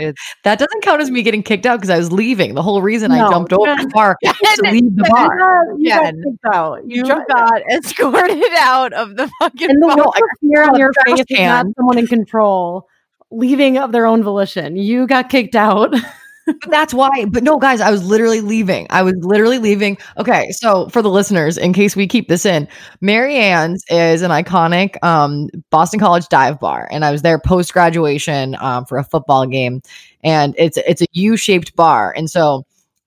[0.00, 0.16] regularly.
[0.44, 2.54] that doesn't count as me getting kicked out because I was leaving.
[2.54, 5.38] The whole reason I jumped over the bar to leave the You bar.
[5.38, 10.64] got, you got you got escorted out of the fucking and the look of fear
[10.64, 12.88] on your face not someone in control,
[13.30, 14.76] leaving of their own volition.
[14.76, 15.94] You got kicked out.
[16.46, 17.26] But that's why.
[17.26, 18.86] But no, guys, I was literally leaving.
[18.90, 19.98] I was literally leaving.
[20.18, 22.66] Okay, so for the listeners, in case we keep this in,
[23.00, 27.72] Mary Ann's is an iconic um, Boston College dive bar, and I was there post
[27.72, 29.80] graduation um, for a football game,
[30.24, 32.64] and it's it's a U shaped bar, and so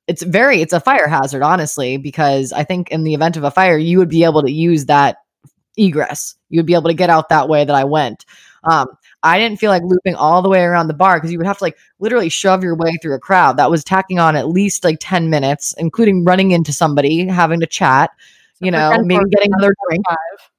[0.08, 3.52] it's very it's a fire hazard, honestly, because I think in the event of a
[3.52, 5.18] fire, you would be able to use that
[5.78, 6.36] egress.
[6.50, 8.26] You would be able to get out that way that I went.
[8.64, 8.88] Um,
[9.24, 11.58] I didn't feel like looping all the way around the bar because you would have
[11.60, 13.58] to like literally shove your way through a crowd.
[13.58, 17.68] That was tacking on at least like 10 minutes, including running into somebody, having to
[17.68, 18.12] chat,
[18.60, 20.04] you know, maybe getting another drink.
[20.08, 20.50] Five.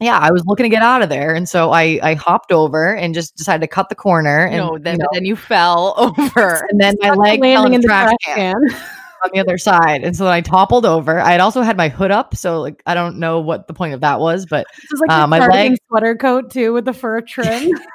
[0.00, 1.34] Yeah, I was looking to get out of there.
[1.34, 4.78] And so I I hopped over and just decided to cut the corner and, no,
[4.78, 6.66] then, you know, then you fell over.
[6.68, 8.80] and then my leg fell landing in the trash trash can can.
[9.24, 10.04] on the other side.
[10.04, 11.18] And so I toppled over.
[11.18, 12.36] I had also had my hood up.
[12.36, 15.10] So like I don't know what the point of that was, but This is like
[15.10, 17.70] Uh, my leg- sweater coat too with the fur trim.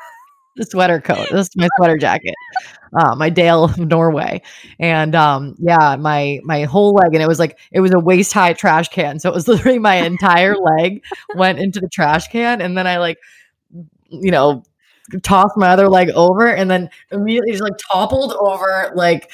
[0.59, 1.27] the sweater coat.
[1.31, 2.35] This is my sweater jacket.
[2.93, 4.41] Uh, my Dale of Norway.
[4.79, 8.33] And um, yeah, my my whole leg, and it was like it was a waist
[8.33, 9.19] high trash can.
[9.19, 11.03] So it was literally my entire leg
[11.35, 13.17] went into the trash can, and then I like,
[14.09, 14.63] you know,
[15.23, 19.31] tossed my other leg over, and then immediately just like toppled over, like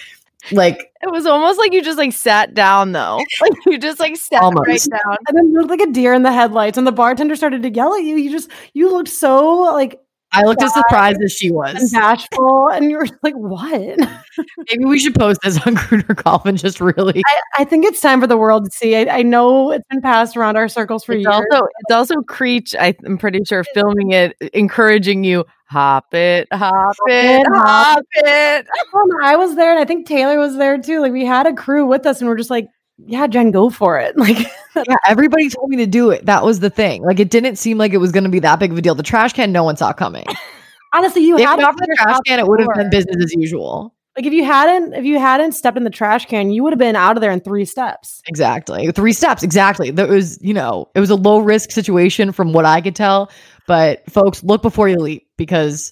[0.51, 3.19] like It was almost like you just like sat down though.
[3.41, 5.17] Like you just like sat right down.
[5.27, 7.69] and then you looked like a deer in the headlights and the bartender started to
[7.69, 8.15] yell at you.
[8.15, 9.99] You just you looked so like
[10.31, 11.75] I looked as surprised as she was.
[11.75, 13.97] and bashful and you were like, what?
[14.69, 17.23] Maybe we should post this on Gruder and just really.
[17.25, 18.95] I, I think it's time for the world to see.
[18.95, 21.33] I, I know it's been passed around our circles for It's years.
[21.33, 22.75] also it's also Creech.
[22.79, 28.67] I'm pretty sure filming it, encouraging you hop it, hop it, it, hop hop it.
[29.23, 30.99] I was there and I think Taylor was there too.
[30.99, 33.99] Like we had a crew with us and we're just like, yeah, Jen, go for
[33.99, 34.15] it.
[34.25, 34.37] Like
[34.75, 36.25] Yeah, everybody told me to do it.
[36.25, 37.03] That was the thing.
[37.03, 38.95] Like it didn't seem like it was going to be that big of a deal.
[38.95, 40.25] The trash can, no one saw coming.
[40.93, 42.89] honestly, you If had not it for the trash out can, it would have been
[42.89, 43.93] business as usual.
[44.15, 46.79] Like if you hadn't if you hadn't stepped in the trash can, you would have
[46.79, 48.21] been out of there in three steps.
[48.27, 48.89] Exactly.
[48.91, 49.43] Three steps.
[49.43, 49.91] Exactly.
[49.91, 53.29] That was, you know, it was a low risk situation from what I could tell.
[53.67, 55.91] But folks, look before you leap because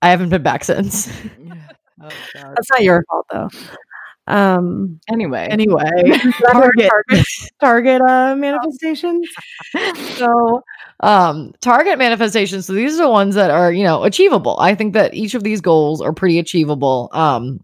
[0.00, 1.08] I haven't been back since.
[2.00, 2.54] Oh, God.
[2.56, 3.48] That's not your fault though.
[4.26, 5.84] Um Anyway, anyway,
[6.52, 6.90] target
[7.60, 8.00] Target.
[8.08, 9.26] uh manifestations.
[10.16, 10.62] So,
[11.00, 12.66] um, target manifestations.
[12.66, 14.56] So these are the ones that are, you know, achievable.
[14.60, 17.08] I think that each of these goals are pretty achievable.
[17.12, 17.60] Um,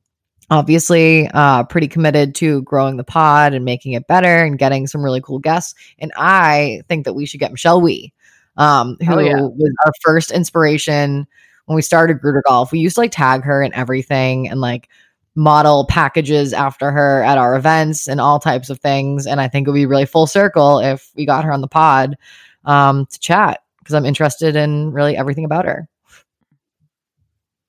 [0.50, 5.02] obviously, uh, pretty committed to growing the pod and making it better and getting some
[5.02, 5.74] really cool guests.
[5.98, 8.12] And I think that we should get Michelle Wie,
[8.56, 9.40] um, who Oh, yeah.
[9.40, 11.26] was our first inspiration
[11.66, 12.70] when we started Gruder Golf.
[12.72, 14.88] We used to like tag her and everything and like
[15.34, 19.26] model packages after her at our events and all types of things.
[19.26, 21.68] And I think it would be really full circle if we got her on the
[21.68, 22.16] pod
[22.64, 25.88] um, to chat because I'm interested in really everything about her.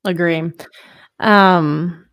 [0.06, 0.52] Agree.
[1.19, 2.06] Um,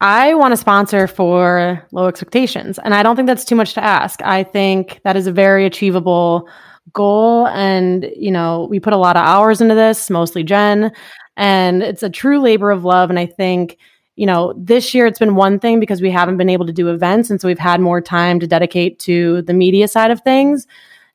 [0.00, 3.84] I want to sponsor for low expectations, and I don't think that's too much to
[3.84, 4.20] ask.
[4.22, 6.48] I think that is a very achievable
[6.92, 10.92] goal, and you know, we put a lot of hours into this, mostly Jen,
[11.36, 13.08] and it's a true labor of love.
[13.08, 13.78] And I think,
[14.16, 16.88] you know, this year it's been one thing because we haven't been able to do
[16.88, 20.66] events, and so we've had more time to dedicate to the media side of things.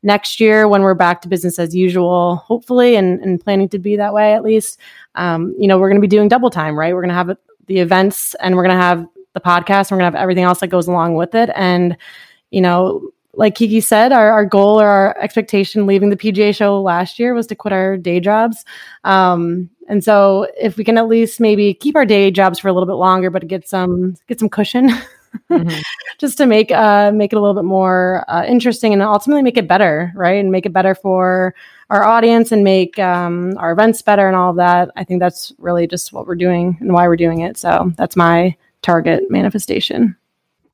[0.03, 3.95] Next year, when we're back to business as usual, hopefully, and, and planning to be
[3.97, 4.79] that way at least,
[5.13, 6.93] um, you know, we're going to be doing double time, right?
[6.93, 7.37] We're going to have
[7.67, 9.89] the events and we're going to have the podcast.
[9.89, 11.51] And we're going to have everything else that goes along with it.
[11.55, 11.95] And,
[12.49, 16.81] you know, like Kiki said, our, our goal or our expectation leaving the PGA show
[16.81, 18.65] last year was to quit our day jobs.
[19.03, 22.73] Um, and so if we can at least maybe keep our day jobs for a
[22.73, 24.89] little bit longer, but get some, get some cushion.
[25.49, 25.81] Mhm.
[26.17, 29.55] just to make uh make it a little bit more uh, interesting and ultimately make
[29.57, 31.55] it better right and make it better for
[31.89, 35.53] our audience and make um, our events better and all of that i think that's
[35.57, 40.17] really just what we're doing and why we're doing it so that's my target manifestation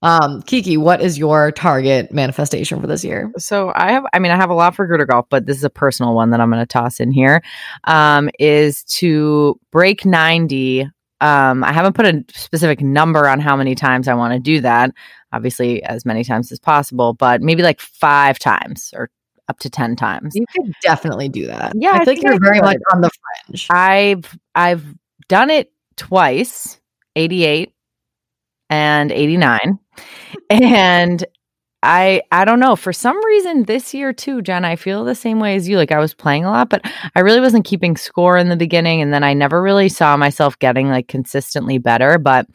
[0.04, 3.32] Um, Kiki, what is your target manifestation for this year?
[3.38, 5.64] So I have, I mean, I have a lot for Gruder Golf, but this is
[5.64, 7.42] a personal one that I'm going to toss in here.
[7.86, 10.84] Um, is to break 90.
[11.20, 14.62] Um, I haven't put a specific number on how many times I want to do
[14.62, 14.92] that.
[15.34, 19.10] Obviously, as many times as possible, but maybe like five times or
[19.50, 20.36] up to 10 times.
[20.36, 21.74] You could definitely do that.
[21.76, 22.66] Yeah, I I like think you're I very could.
[22.66, 23.10] much on the
[23.48, 23.68] fringe.
[23.72, 24.86] I've I've
[25.28, 26.80] done it twice,
[27.16, 27.74] 88
[28.70, 29.80] and 89.
[30.50, 31.26] And
[31.84, 35.40] I I don't know, for some reason this year too, Jen, I feel the same
[35.40, 35.78] way as you.
[35.78, 36.82] Like I was playing a lot, but
[37.16, 40.58] I really wasn't keeping score in the beginning and then I never really saw myself
[40.60, 42.48] getting like consistently better, but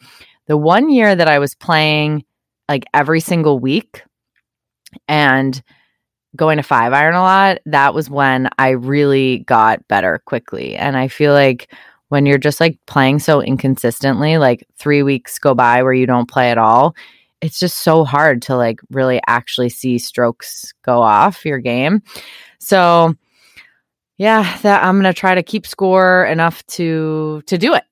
[0.47, 2.25] the one year that I was playing
[2.67, 4.03] like every single week
[5.07, 5.61] and
[6.35, 10.75] going to five iron a lot, that was when I really got better quickly.
[10.75, 11.71] And I feel like
[12.09, 16.29] when you're just like playing so inconsistently, like three weeks go by where you don't
[16.29, 16.95] play at all,
[17.43, 22.01] it's just so hard to like really actually see strokes go off your game.
[22.59, 23.15] So
[24.17, 27.83] yeah, that I'm gonna try to keep score enough to to do it.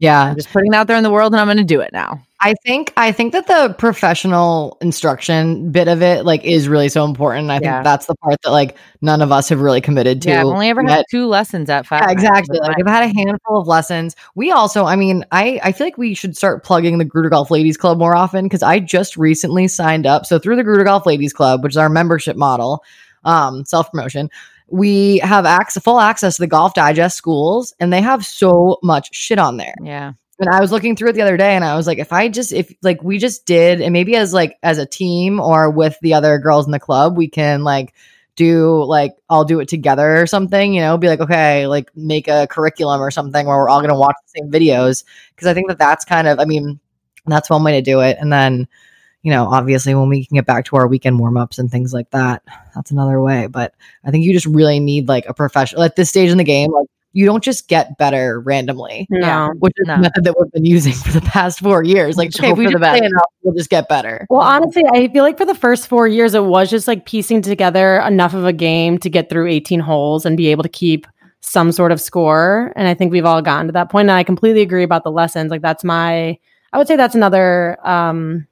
[0.00, 0.24] Yeah.
[0.24, 2.22] I'm just putting it out there in the world and I'm gonna do it now.
[2.42, 7.04] I think I think that the professional instruction bit of it like is really so
[7.04, 7.50] important.
[7.50, 10.30] I think that's the part that like none of us have really committed to.
[10.30, 12.00] Yeah, I've only ever had two lessons at five.
[12.02, 12.58] Yeah, exactly.
[12.58, 14.16] Like I've had a handful of lessons.
[14.34, 17.50] We also, I mean, I I feel like we should start plugging the Gruder Golf
[17.50, 20.24] Ladies Club more often because I just recently signed up.
[20.24, 22.82] So through the Gruder Golf Ladies Club, which is our membership model,
[23.24, 24.30] um, self promotion,
[24.68, 29.14] we have access, full access to the Golf Digest schools, and they have so much
[29.14, 29.74] shit on there.
[29.82, 30.12] yeah.
[30.40, 32.28] And I was looking through it the other day and I was like, if I
[32.28, 35.98] just, if like we just did, and maybe as like as a team or with
[36.00, 37.92] the other girls in the club, we can like
[38.36, 42.26] do like, I'll do it together or something, you know, be like, okay, like make
[42.26, 45.04] a curriculum or something where we're all going to watch the same videos.
[45.36, 46.80] Cause I think that that's kind of, I mean,
[47.26, 48.16] that's one way to do it.
[48.18, 48.66] And then,
[49.22, 51.92] you know, obviously when we can get back to our weekend warm ups and things
[51.92, 52.42] like that,
[52.74, 53.46] that's another way.
[53.46, 53.74] But
[54.04, 56.72] I think you just really need like a professional at this stage in the game,
[56.72, 59.48] like, you don't just get better randomly Yeah.
[59.48, 59.96] no which is No.
[59.96, 62.16] the method that we've been using for the past four years.
[62.16, 64.26] Like, Just okay, if we for the just play enough, we'll just get better.
[64.30, 67.42] Well, honestly, I feel like for the first four years, it was just like piecing
[67.42, 71.06] together enough of a game to get through 18 holes and be able to keep
[71.40, 72.72] some sort of score.
[72.76, 74.08] And I think we've all gotten to that point.
[74.08, 75.50] And I completely agree about the lessons.
[75.50, 76.38] Like, that's my,
[76.72, 78.46] I would say that's another um,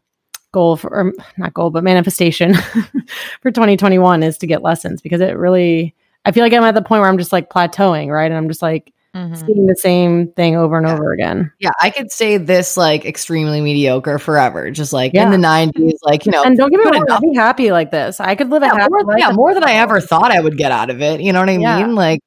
[0.53, 2.55] goal for, or not goal, but manifestation
[3.43, 5.95] for 2021 is to get lessons because it really,
[6.29, 8.31] I feel like I'm at the point where I'm just like plateauing, right?
[8.31, 9.47] And I'm just like Mhm.
[9.47, 10.93] seeing the same thing over and Yeah.
[10.93, 11.51] over again.
[11.59, 15.25] Yeah, I could say this like extremely mediocre forever, just like Yeah.
[15.25, 17.07] in the '90s, like you know, And don't get me wrong.
[17.11, 18.21] I'd be happy like this.
[18.21, 20.59] I could live a happy more, life yeah, more than I ever thought I would
[20.59, 21.23] get out of it.
[21.23, 21.95] You know what I mean?
[21.95, 22.21] Like,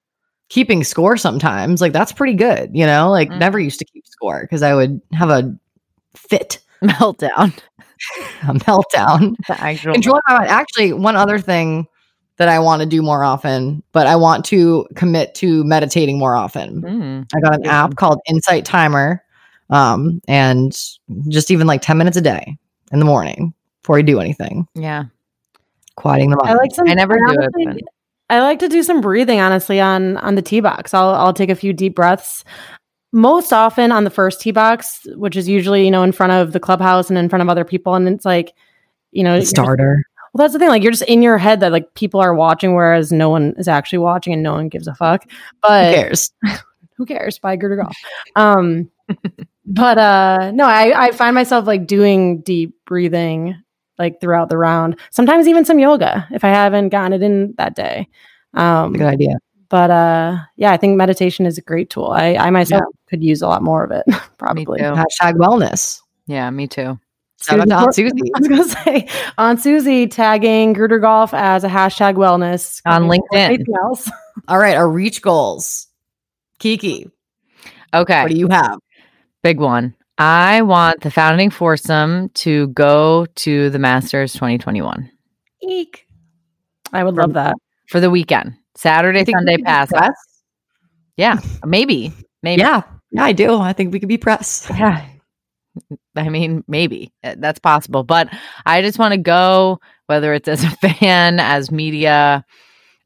[0.50, 1.80] keeping score sometimes.
[1.82, 3.12] Like that's pretty good, you know?
[3.12, 3.38] Like Mhm.
[3.38, 5.54] never used to keep score because I would have a
[6.16, 7.54] fit, Meltdown.
[8.44, 9.36] a meltdown.
[9.48, 10.46] The actual Controlling my.
[10.48, 11.88] Actually, one other thing
[12.42, 16.36] that I want to do more often, but I want to commit to meditating more
[16.36, 16.82] often.
[16.82, 17.28] Mm.
[17.36, 19.24] I got an app called Insight Timer.
[19.70, 20.78] Um, and
[21.30, 22.58] just even like 10 minutes a day
[22.92, 25.06] in the morning before you do anything, Yeah.
[25.96, 26.50] quieting the mind.
[26.50, 26.90] I like some.
[26.90, 27.78] I never do it, but-
[28.30, 30.94] I like to do some breathing, honestly, on on the tee box.
[30.94, 32.44] I'll I'll take a few deep breaths.
[33.14, 36.52] Most often on the first tee box, which is usually you know in front of
[36.54, 38.54] the clubhouse and in front of other people, and it's like,
[39.12, 40.04] you know, The just- starter.
[40.34, 40.70] Well, that's the thing.
[40.70, 43.68] Like you're just in your head that like people are watching, whereas no one is
[43.68, 45.26] actually watching and no one gives a fuck.
[45.62, 46.32] But Who But cares?
[46.98, 47.96] who cares by Gruder Golf.
[48.36, 48.90] Um,
[49.66, 53.56] but uh, no, I, I find myself like doing deep breathing
[53.98, 55.00] like throughout the round.
[55.12, 58.08] Sometimes even some yoga if I haven't gotten it in that day.
[58.54, 59.36] Um, Good idea.
[59.70, 62.08] but uh, yeah, I think meditation is a great tool.
[62.08, 64.06] I, I myself could use a lot more of it,
[64.38, 64.80] probably.
[64.80, 66.02] Hashtag wellness.
[66.28, 67.00] Yeah, me too.
[67.42, 68.32] Shout out Aunt Susie- Susie.
[68.36, 73.20] I was gonna say on Susie tagging Gruder Golf as a hashtag wellness On LinkedIn.
[73.34, 74.10] Anything else?
[74.48, 75.88] All right, our reach goals.
[76.60, 77.10] Kiki,
[77.94, 78.22] Okay.
[78.24, 78.78] what do you have?
[79.42, 79.96] Big one.
[80.18, 85.10] I want the founding foursome to go to the Masters 2021
[85.64, 86.06] Eek.
[86.94, 87.56] I would love that.
[87.88, 88.54] for the weekend.
[88.76, 89.90] Saturday, You we Sunday pass.
[89.90, 90.14] press?
[91.18, 92.14] Yeah, maybe.
[92.44, 92.62] Maybe.
[92.62, 93.58] Yeah, yeah, I do.
[93.60, 94.68] I think we could be press.
[94.70, 95.04] Yeah.
[96.16, 98.30] I mean, maybe Uh, that's possible, but
[98.66, 102.46] I just want to go, whether it's as a fan, as media.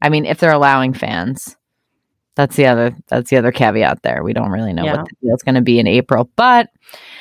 [0.02, 1.56] I mean, if they're allowing fans,
[2.34, 4.22] that's the other that's the other caveat there.
[4.22, 4.96] We don't really know Yeah.
[4.96, 6.68] what the deal's going to be in April, but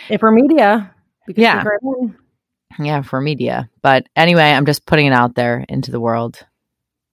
[0.10, 0.94] If we're media,
[1.28, 1.62] we Yeah.
[1.64, 2.12] sneak right
[2.80, 3.70] yeah, for media.
[3.82, 6.40] But anyway, I'm just putting it out there into the world.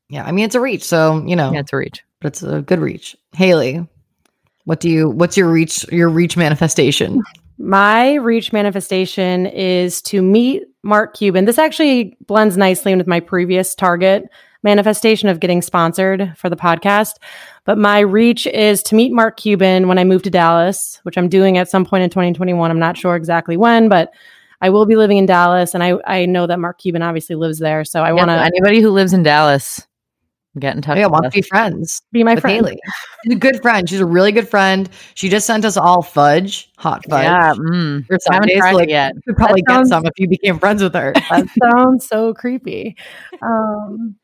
[0.09, 2.03] Yeah, I mean it's a reach, so you know, Yeah, it's a reach.
[2.21, 3.17] but it's a good reach.
[3.35, 3.87] Haley,
[4.65, 5.09] what do you?
[5.11, 5.85] What's your reach?
[5.93, 7.23] Your reach manifestation?
[7.63, 11.45] My reach manifestation is to meet Mark Cuban.
[11.45, 14.25] This actually blends nicely with my previous target
[14.65, 17.13] manifestation of getting sponsored for the podcast.
[17.65, 21.29] But my reach is to meet Mark Cuban when I move to Dallas, which I'm
[21.29, 22.69] doing at some point in 2021.
[22.69, 24.13] I'm not sure exactly when, but
[24.61, 25.73] I will be living in Dallas.
[25.73, 27.85] And I, I know that Mark Cuban obviously lives there.
[27.85, 29.87] So I I want to anybody who lives in Dallas,
[30.59, 30.99] get in touch.
[30.99, 32.57] yeah, want to be friends be my friend.
[32.67, 32.79] Haley.
[33.25, 33.89] She's a good friend.
[33.89, 34.89] She's a really good friend.
[35.15, 37.25] She just sent us all fudge, hot fudge.
[37.25, 39.15] Yeah, mm, For haven't Sundays, tried like, it yet.
[39.15, 41.13] You could probably That sounds- get some if you became friends with her.
[41.31, 42.97] that sounds so creepy.
[43.41, 44.17] Um,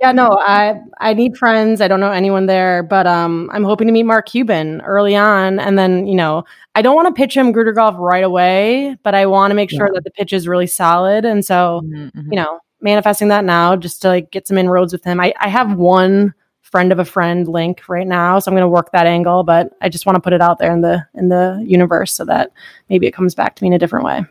[0.00, 1.80] yeah, no, I I need friends.
[1.80, 5.58] I don't know anyone there, but um, I'm hoping to meet Mark Cuban early on,
[5.60, 9.14] and then you know, I don't want to pitch him Gruder Golf right away, but
[9.14, 12.24] I want to make sure that the pitch is really solid, and so Mhm, mhm.
[12.30, 15.20] you know, manifesting that now just to like get some inroads with him.
[15.20, 18.68] I I have one friend of a friend link right now, so I'm going to
[18.68, 21.28] work that angle, but I just want to put it out there in the in
[21.28, 22.52] the universe so that
[22.90, 24.24] maybe it comes back to me in a different way.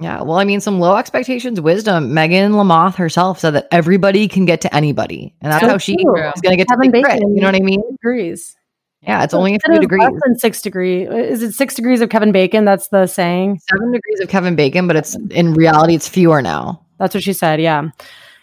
[0.00, 2.12] Yeah, well, I mean, some low expectations wisdom.
[2.12, 5.96] Megan Lamothe herself said that everybody can get to anybody, and that's So how she
[5.96, 6.28] true.
[6.28, 7.02] is going to get Kevin to the.
[7.02, 7.34] Bacon.
[7.34, 7.82] You know what I mean?
[7.92, 8.56] Degrees.
[9.02, 10.02] Yeah, it's only a few degrees.
[10.02, 11.02] Less than six degree.
[11.04, 12.64] Is it six degrees of Kevin Bacon?
[12.64, 13.60] That's the saying.
[13.68, 16.84] Seven degrees of Kevin Bacon, but it's in reality, it's fewer now.
[17.02, 17.60] That's what she said.
[17.60, 17.88] Yeah.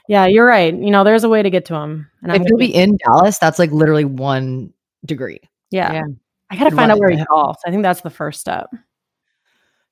[0.10, 0.74] Yeah, you're right.
[0.74, 2.10] You know, there's a way to get to him.
[2.22, 4.74] And if you'll be in Dallas, that's like literally one
[5.05, 5.39] degree.
[5.72, 5.93] yeah.
[5.93, 6.03] Yeah.
[6.49, 7.28] I got to find out where into he him.
[7.32, 7.60] golfs.
[7.66, 8.70] I think that's the first step.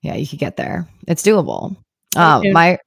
[0.02, 0.90] Yeah, you could get there.
[1.08, 1.78] It's doable.
[2.12, 2.78] Stay Um, my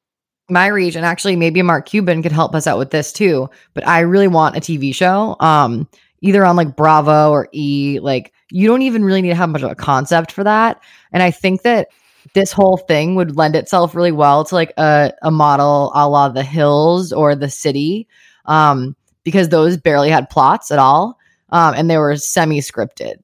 [0.51, 3.49] my region, actually, maybe Mark Cuban could help us out with this too.
[3.73, 5.89] But I really want a TV show, um,
[6.21, 8.01] either on like Bravo or E.
[8.03, 10.83] Like, you don't even really need to have much of a concept for that.
[11.13, 11.89] And I think that
[12.35, 16.29] this whole thing would lend itself really well to like a, a model a la
[16.29, 18.07] The Hills or The City,
[18.47, 21.19] um, because those barely had plots at all,
[21.51, 23.17] um, and they were semi scripted.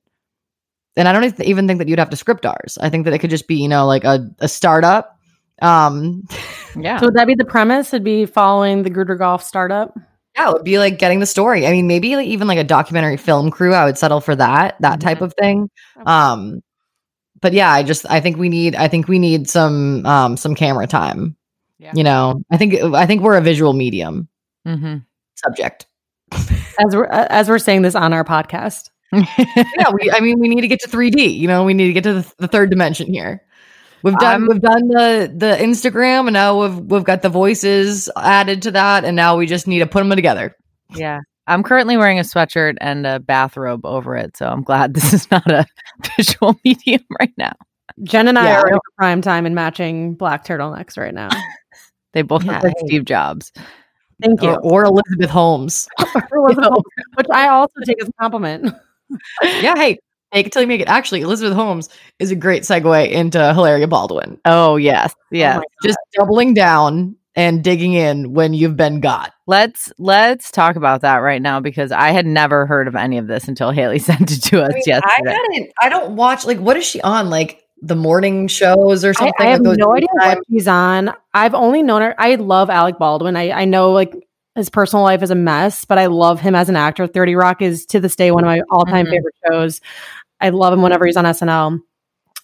[0.96, 2.78] And I don't even think that you'd have to script ours.
[2.80, 5.18] I think that it could just be, you know, like a, a startup.
[5.60, 6.26] Um,
[6.74, 6.98] Yeah.
[7.00, 7.92] So would that be the premise?
[7.92, 9.94] It'd be following the Gruder Golf startup.
[10.34, 11.66] yeah, it would be like getting the story.
[11.66, 13.74] I mean, maybe like even like a documentary film crew.
[13.74, 15.70] I would settle for that, that type of thing.
[16.04, 16.62] Um,
[17.40, 20.54] but yeah, I just I think we need I think we need some um some
[20.54, 21.36] camera time.
[21.78, 21.92] Yeah.
[21.94, 24.28] You know, I think I think we're a visual medium
[24.64, 24.96] hmm
[25.36, 25.86] subject.
[26.32, 28.90] As we're as we're saying this on our podcast.
[29.12, 31.38] yeah, we I mean we need to get to 3D.
[31.38, 33.42] You know, we need to get to the, the third dimension here.
[34.02, 38.10] We've done I'm- we've done the the Instagram and now we've we've got the voices
[38.16, 40.56] added to that and now we just need to put them together.
[40.94, 41.20] yeah.
[41.46, 45.30] I'm currently wearing a sweatshirt and a bathrobe over it, so I'm glad this is
[45.30, 45.66] not a
[46.16, 47.52] visual medium right now.
[48.02, 51.28] Jen and I Yeah, are I in prime time and matching black turtlenecks right now.
[52.12, 52.74] They both Yeah, look like.
[52.86, 53.52] Steve Jobs.
[54.22, 54.50] Thank you.
[54.50, 55.88] Or, or Elizabeth Holmes.
[56.30, 58.74] Which I also take as a compliment.
[59.42, 59.98] yeah, hey,
[60.34, 60.88] make it till you make it.
[60.88, 61.88] Actually, Elizabeth Holmes
[62.18, 64.38] is a great segue into Hilaria Baldwin.
[64.46, 65.62] Oh yes, oh yes.
[65.84, 69.32] Just doubling down and digging in when you've been got.
[69.46, 73.26] Let's let's talk about that right now because I had never heard of any of
[73.26, 75.12] this until Haley sent it to us I mean, yesterday.
[75.28, 75.72] I hadn't.
[75.82, 77.30] I don't watch like what is she on?
[77.30, 79.34] Like the morning shows or something.
[79.38, 81.12] I have like no idea daytime- what she's on.
[81.34, 82.14] I've only known her.
[82.18, 83.36] I love Alec Baldwin.
[83.36, 84.14] I, I know like
[84.54, 87.06] his personal life is a mess, but I love him as an actor.
[87.06, 89.10] 30 Rock is to this day one of my all time Mhm.
[89.10, 89.80] favorite shows.
[90.40, 91.78] I love him whenever he's on SNL.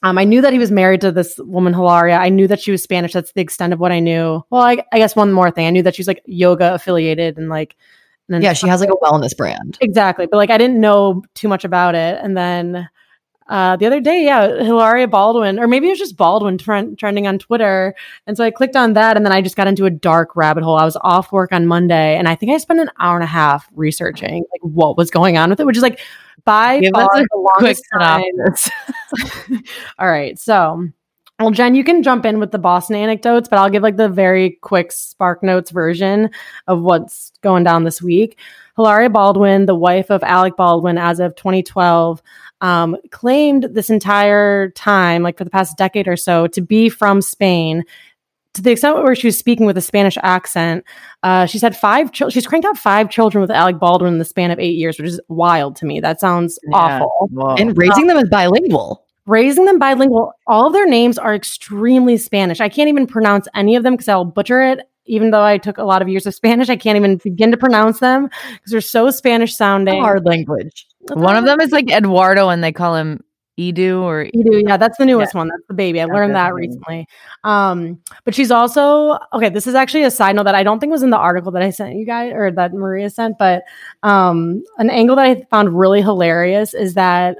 [0.03, 2.16] Um, I knew that he was married to this woman, Hilaria.
[2.16, 3.12] I knew that she was Spanish.
[3.12, 4.44] That's the extent of what I knew.
[4.50, 5.66] Well, I, I guess one more thing.
[5.66, 7.76] I knew that she's like yoga affiliated and like,
[8.28, 9.78] and then Yeah, she has like a wellness brand.
[9.80, 10.26] Exactly.
[10.26, 12.18] But like I didn't know too much about it.
[12.22, 12.88] And then
[13.53, 17.26] uh, the other day, yeah, Hilaria Baldwin, or maybe it was just Baldwin trend, trending
[17.26, 17.94] on Twitter.
[18.26, 20.64] And so I clicked on that and then I just got into a dark rabbit
[20.64, 20.78] hole.
[20.78, 23.26] I was off work on Monday and I think I spent an hour and a
[23.26, 26.00] half researching like what was going on with it, which is like
[26.46, 27.28] by Give far the
[27.59, 29.62] quick longest time.
[29.98, 30.38] All right.
[30.38, 30.88] So,
[31.43, 34.09] well, Jen, you can jump in with the Boston anecdotes, but I'll give like the
[34.09, 36.30] very quick Spark Notes version
[36.66, 38.38] of what's going down this week.
[38.76, 42.22] Hilaria Baldwin, the wife of Alec Baldwin as of 2012,
[42.61, 47.20] um, claimed this entire time, like for the past decade or so, to be from
[47.20, 47.84] Spain.
[48.55, 50.84] To the extent where she was speaking with a Spanish accent,
[51.22, 52.12] uh, she's had five.
[52.12, 54.99] Chil- she's cranked out five children with Alec Baldwin in the span of eight years,
[54.99, 56.01] which is wild to me.
[56.01, 56.76] That sounds Yeah.
[56.76, 57.55] awful Whoa.
[57.55, 59.05] And raising them as bilingual.
[59.27, 60.33] Raising them bilingual.
[60.47, 62.61] All of their names are extremely Spanish.
[62.61, 64.81] I can't even pronounce any of them because I'll butcher it.
[65.07, 67.57] Even though I took a lot of years of Spanish, I can't even begin to
[67.57, 70.01] pronounce them because they're so Spanish sounding.
[70.01, 70.87] Hard language.
[71.01, 73.23] One of them is like Eduardo, and they call him
[73.59, 74.62] Edu or Edu.
[74.66, 74.77] yeah.
[74.77, 75.49] That's the newest one.
[75.49, 76.01] That's the baby.
[76.01, 77.07] I Yeah, learned that recently.
[77.45, 79.49] Um, but she's also okay.
[79.51, 81.62] This is actually a side note that I don't think was in the article that
[81.62, 83.64] I sent you guys or that Maria sent, but
[84.03, 87.37] um, an angle that I found really hilarious is that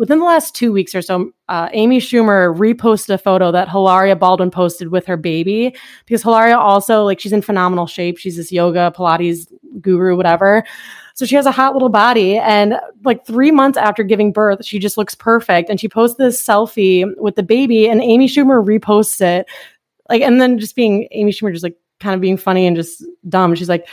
[0.00, 4.16] within the last two weeks or so, uh, Amy Schumer reposted a photo that Hilaria
[4.16, 5.76] Baldwin posted with her baby
[6.06, 8.16] because Hilaria also like she's in phenomenal shape.
[8.16, 9.46] She's this yoga Pilates
[9.78, 10.64] guru, whatever.
[11.14, 14.78] So she has a hot little body, and like three months after giving birth, she
[14.78, 15.68] just looks perfect.
[15.68, 19.46] And she posts this selfie with the baby, and Amy Schumer reposts it,
[20.08, 23.04] like, and then just being Amy Schumer, just like kind of being funny and just
[23.28, 23.54] dumb.
[23.54, 23.86] She's like,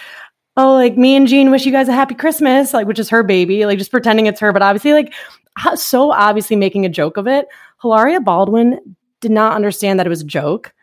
[0.58, 3.24] "Oh, like me and Jean wish you guys a happy Christmas," like, which is her
[3.24, 5.14] baby, like just pretending it's her, but obviously, like,
[5.76, 7.48] so obviously making a joke of it.
[7.82, 8.80] Hilaria Baldwin
[9.22, 10.74] did not understand that it was a joke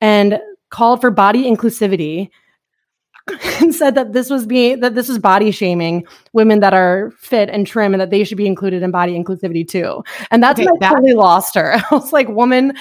[0.00, 2.28] and called for body inclusivity
[3.60, 7.48] and said that this was being that this was body shaming women that are fit
[7.50, 10.02] and trim and that they should be included in body inclusivity too.
[10.30, 11.74] And that's Okay, when I that- totally lost her.
[11.90, 12.72] I was like, woman,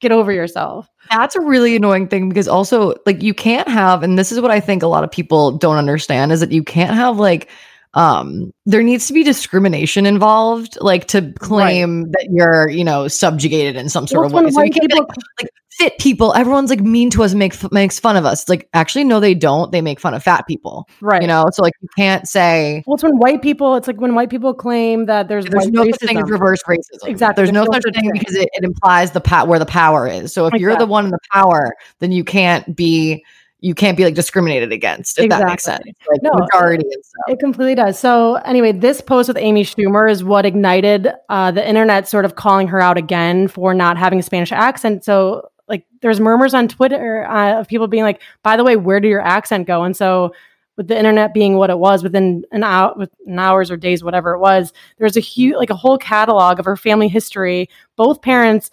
[0.00, 0.90] get over yourself.
[1.10, 4.50] That's a really annoying thing because also like you can't have and this is what
[4.50, 7.48] I think a lot of people don't understand is that you can't have like
[7.94, 13.74] um there needs to be discrimination involved like to claim that you're you know subjugated
[13.76, 16.68] in some sort Well, of way so you can't people- like, like fit people everyone's
[16.68, 19.72] like mean to us and make makes fun of us like actually no they don't
[19.72, 21.22] they make fun of fat people right.
[21.22, 24.14] you know so like you can't say well, it's when white people, it's like when
[24.14, 25.90] white people claim that there's, there's no racism.
[25.92, 27.06] such thing as reverse racism.
[27.08, 27.40] Exactly.
[27.42, 28.18] There's no There's no such such thing thing.
[28.18, 30.32] because it, it implies the pat where the power is.
[30.32, 33.24] So if you're the one in the power, then you can't be
[33.60, 35.18] you can't be like discriminated against.
[35.18, 35.80] If that makes sense.
[35.86, 36.06] Exactly.
[36.12, 37.24] Like No, majority and stuff.
[37.28, 37.98] It completely does.
[37.98, 42.36] So, anyway, this post with Amy Schumer is what ignited uh, the internet sort of
[42.36, 45.04] calling her out again for not having a Spanish accent.
[45.04, 49.00] So, like, there's murmurs on Twitter uh, of people being like, by the way, where
[49.00, 49.84] did your accent go?
[49.84, 50.34] And so,
[50.76, 54.32] with the internet being what it was within an hour, within hours or days, whatever
[54.32, 57.68] it was, there was a huge, like, a whole catalog of her family history.
[57.96, 58.70] Both parents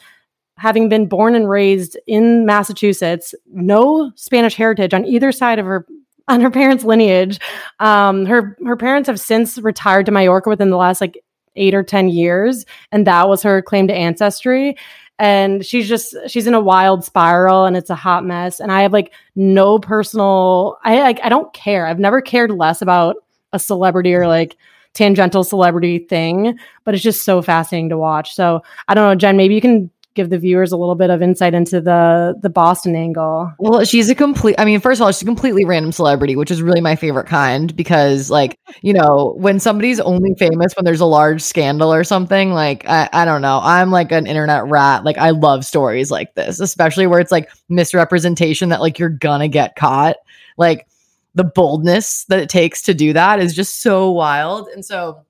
[0.58, 5.86] having been born and raised in Massachusetts, no Spanish heritage on either side of her
[6.28, 7.39] on her parents' lineage.
[7.80, 11.24] Um, her her parents have since retired to Mallorca within the last like
[11.55, 14.76] eight or ten years, and that was her claim to ancestry.
[15.20, 18.60] And she's just she's in a wild spiral, and it's a hot mess.
[18.60, 20.78] And I have like no personal.
[20.84, 21.88] I like I don't care.
[21.88, 23.16] I've never cared less about
[23.53, 24.58] a celebrity or like
[24.93, 28.34] tangential celebrity thing, but it's just so fascinating to watch.
[28.34, 29.38] So I don't know, Jen.
[29.38, 32.95] Maybe you can give the viewers a little bit of insight into the the Boston
[32.95, 33.53] angle.
[33.59, 36.51] Well, she's a complete I mean, first of all, she's a completely random celebrity, which
[36.51, 40.99] is really my favorite kind because like, you know, when somebody's only famous when there's
[40.99, 43.61] a large scandal or something, like I, I don't know.
[43.63, 45.05] I'm like an internet rat.
[45.05, 49.47] Like I love stories like this, especially where it's like misrepresentation that like you're gonna
[49.47, 50.18] get caught.
[50.57, 50.88] Like
[51.36, 54.68] the boldness that it takes to do that is just so wild.
[54.70, 55.24] And so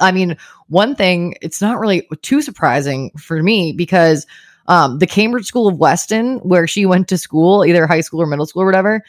[0.00, 0.36] I mean,
[0.68, 4.26] one thing, it's not really too surprising for me because
[4.68, 8.26] um, the Cambridge School of Weston, where she went to school, either high school or
[8.26, 9.04] middle school or whatever,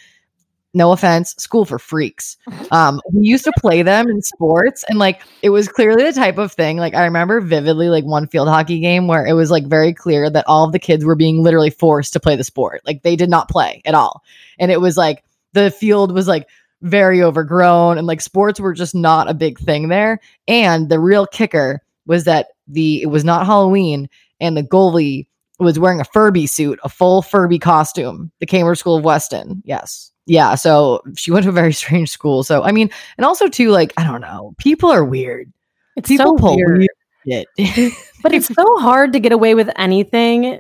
[0.74, 2.38] no offense, school for freaks.
[2.70, 6.38] Um, we used to play them in sports, and like it was clearly the type
[6.38, 6.76] of thing.
[6.76, 10.30] Like I remember vividly, like one field hockey game where it was like very clear
[10.30, 12.82] that all of the kids were being literally forced to play the sport.
[12.86, 14.22] Like they did not play at all,
[14.60, 15.24] and it was like
[15.54, 16.50] the field was like
[16.82, 20.20] very overgrown, and like sports were just not a big thing there.
[20.48, 24.10] And the real kicker was that the it was not Halloween,
[24.40, 25.28] and the goalie
[25.60, 28.32] was wearing a Furby suit, a full Furby costume.
[28.40, 29.62] The Cambridge School of Weston.
[29.66, 30.12] Yes.
[30.28, 30.56] Yeah.
[30.56, 32.44] So she went to a very strange school.
[32.44, 35.52] So, I mean, and also, too, like, I don't know, people are weird.
[35.96, 36.78] It's People so pull weird.
[37.26, 37.94] weird shit.
[38.24, 40.60] But it's so hard to get away with anything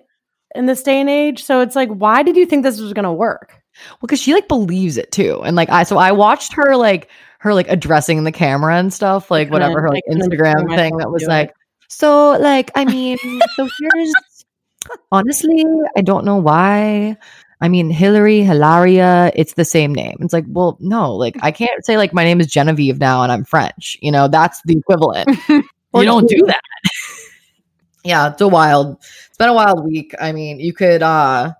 [0.55, 1.43] in this day and age.
[1.43, 3.61] So it's like, why did you think this was going to work?
[3.89, 5.41] Well, because she like believes it too.
[5.43, 7.09] And like, I, so I watched her like,
[7.39, 11.23] her like addressing the camera and stuff, like whatever her like Instagram thing that was
[11.23, 11.53] like,
[11.87, 13.17] so like, I mean,
[13.55, 14.13] so here's
[15.11, 15.63] honestly,
[15.95, 17.17] I don't know why.
[17.59, 20.17] I mean, Hillary, Hilaria, it's the same name.
[20.21, 23.31] It's like, well, no, like I can't say like my name is Genevieve now and
[23.31, 23.97] I'm French.
[24.01, 25.29] You know, that's the equivalent.
[25.93, 26.61] You don't do that.
[28.03, 28.97] yeah, it's a wild.
[29.29, 30.13] It's been a wild week.
[30.21, 31.53] I mean, you could uh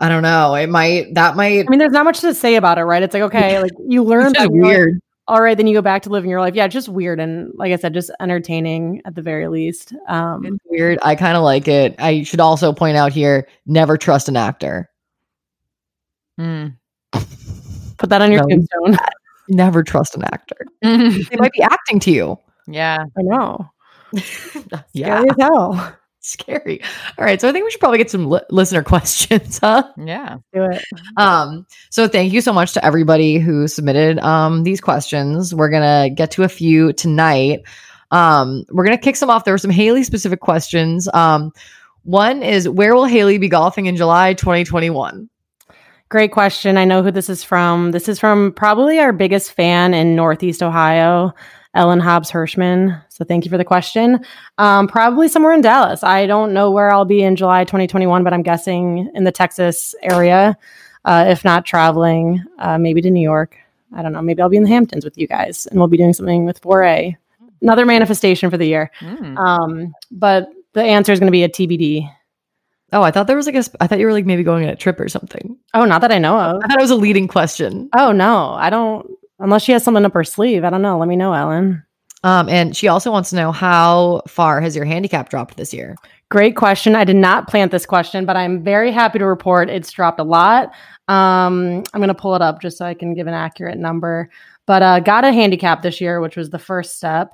[0.00, 0.54] I don't know.
[0.54, 3.02] It might that might I mean, there's not much to say about it, right?
[3.02, 5.00] It's like, okay, like you learn it's that just you're like, weird.
[5.28, 6.54] all right, then you go back to living your life.
[6.54, 7.20] Yeah, just weird.
[7.20, 9.92] And like I said, just entertaining at the very least.
[10.08, 10.98] Um, It's weird.
[11.02, 11.94] I kind of like it.
[11.98, 14.88] I should also point out here: never trust an actor.
[16.40, 16.76] Mm.
[17.98, 18.48] put that on your No.
[18.56, 18.96] tombstone.
[19.52, 20.56] Never trust an actor.
[20.80, 22.38] They might be acting to you.
[22.68, 23.04] yeah.
[23.18, 23.68] I know.
[24.92, 25.96] Yeah, Scary as hell.
[26.20, 26.80] Scary.
[27.18, 29.84] All right, so I think we should probably get some li- listener questions, huh?
[29.96, 30.38] Yeah.
[30.52, 30.84] Do it.
[31.16, 35.54] Um, so thank you so much to everybody who submitted um these questions.
[35.54, 37.60] We're gonna get to a few tonight.
[38.10, 39.44] Um, we're gonna kick some off.
[39.44, 41.08] There were some Haley specific questions.
[41.12, 41.52] Um,
[42.02, 45.28] one is where will Haley be golfing in July 2021?
[46.08, 46.76] Great question.
[46.76, 47.92] I know who this is from.
[47.92, 51.32] This is from probably our biggest fan in Northeast Ohio,
[51.74, 53.00] Ellen Hobbs Hirschman.
[53.08, 54.24] So thank you for the question.
[54.58, 56.02] Um, probably somewhere in Dallas.
[56.02, 59.94] I don't know where I'll be in July 2021, but I'm guessing in the Texas
[60.02, 60.56] area,
[61.04, 63.56] uh, if not traveling, uh, maybe to New York.
[63.94, 64.22] I don't know.
[64.22, 66.58] Maybe I'll be in the Hamptons with you guys and we'll be doing something with
[66.58, 67.16] Foray.
[67.62, 68.90] Another manifestation for the year.
[69.00, 69.38] Mm.
[69.38, 72.10] Um, but the answer is going to be a TBD.
[72.92, 73.64] Oh, I thought there was like a.
[73.80, 75.56] I thought you were like maybe going on a trip or something.
[75.74, 76.60] Oh, not that I know of.
[76.64, 77.88] I thought it was a leading question.
[77.94, 79.08] Oh no, I don't.
[79.40, 80.98] Unless she has something up her sleeve, I don't know.
[80.98, 81.82] Let me know, Ellen.
[82.22, 85.96] Um, and she also wants to know how far has your handicap dropped this year?
[86.30, 86.94] Great question.
[86.94, 90.24] I did not plant this question, but I'm very happy to report it's dropped a
[90.24, 90.66] lot.
[91.08, 94.30] Um, I'm going to pull it up just so I can give an accurate number.
[94.66, 97.32] But uh, got a handicap this year, which was the first step.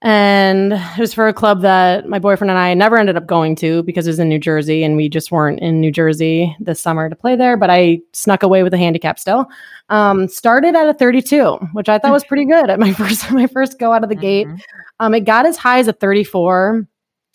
[0.00, 3.56] And it was for a club that my boyfriend and I never ended up going
[3.56, 6.80] to because it was in New Jersey and we just weren't in New Jersey this
[6.80, 7.56] summer to play there.
[7.56, 9.46] But I snuck away with a handicap still.
[9.88, 13.48] Um, started at a 32, which I thought was pretty good at my first my
[13.48, 14.46] first go out of the gate.
[14.46, 14.60] Mhm.
[15.00, 16.86] Um, it got as high as a 34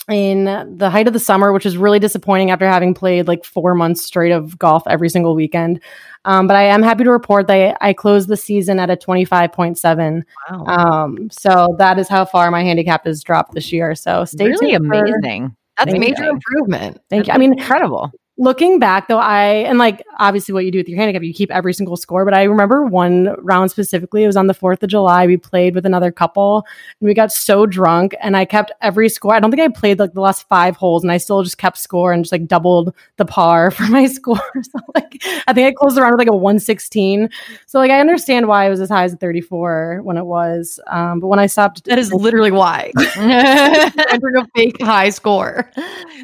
[0.10, 3.74] in the height of the summer, which is really disappointing after having played like four
[3.74, 5.80] months straight of golf every single weekend.
[6.26, 10.24] Um, but I am happy to report that I closed the season at a 25.7.
[10.50, 10.66] Wow.
[10.66, 13.96] Um, so that is how far my handicap has dropped this year.
[13.96, 15.56] So stay really amazing.
[15.78, 17.00] That's major improvement.
[17.10, 17.34] Thank you.
[17.34, 18.12] I mean, Incredible.
[18.38, 21.52] Looking back though i and like obviously what you do with your handicap you keep
[21.52, 24.90] every single score but i remember one round specifically it was on the 4th of
[24.90, 26.66] july we played with another couple
[27.00, 30.00] and we got so drunk and i kept every score i don't think i played
[30.00, 32.92] like the last five holes and i still just kept score and just like doubled
[33.18, 36.36] the par for my score so like i think i closed around with like a
[36.36, 37.30] 116
[37.68, 41.20] so like i understand why it was as high as 34 when it was um
[41.20, 42.92] but when i stopped That is literally why.
[43.16, 45.70] Entering a fake high score.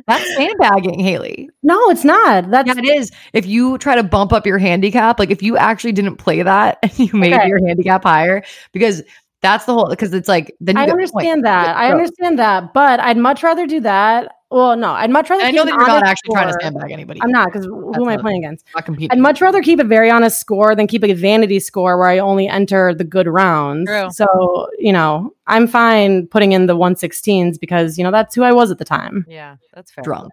[0.07, 1.49] That's sandbagging, Haley.
[1.61, 3.11] no it's not that's Yeah, it is.
[3.33, 6.79] If you try to bump up your handicap, like if you actually didn't play that
[6.83, 7.47] and you made Okay.
[7.47, 9.03] your handicap higher, because
[9.41, 9.89] that's the whole.
[9.89, 11.75] Because it's like then you I get understand that.
[11.77, 14.33] I understand that, but I'd much rather do that.
[14.51, 15.43] Well, no, I'd much rather.
[15.43, 16.61] I keep know an that you're not honest actually trying to score.
[16.63, 17.21] sandbag anybody.
[17.21, 18.65] I'm not because who am I playing against?
[18.75, 19.11] not competing.
[19.11, 22.17] I'd much rather keep a very honest score than keep a vanity score where I
[22.17, 23.87] only enter the good rounds.
[23.87, 24.09] True.
[24.11, 28.51] So you know, I'm fine putting in the 116s because you know that's who I
[28.51, 29.23] was at the time.
[29.29, 30.03] yeah, that's fair.
[30.03, 30.31] drunk.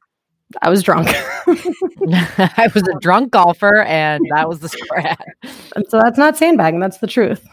[0.63, 1.09] I was drunk,
[1.49, 4.99] I was a drunk golfer, and that was the score.
[5.75, 6.81] And so that's not sandbagging.
[6.81, 7.47] That's the truth.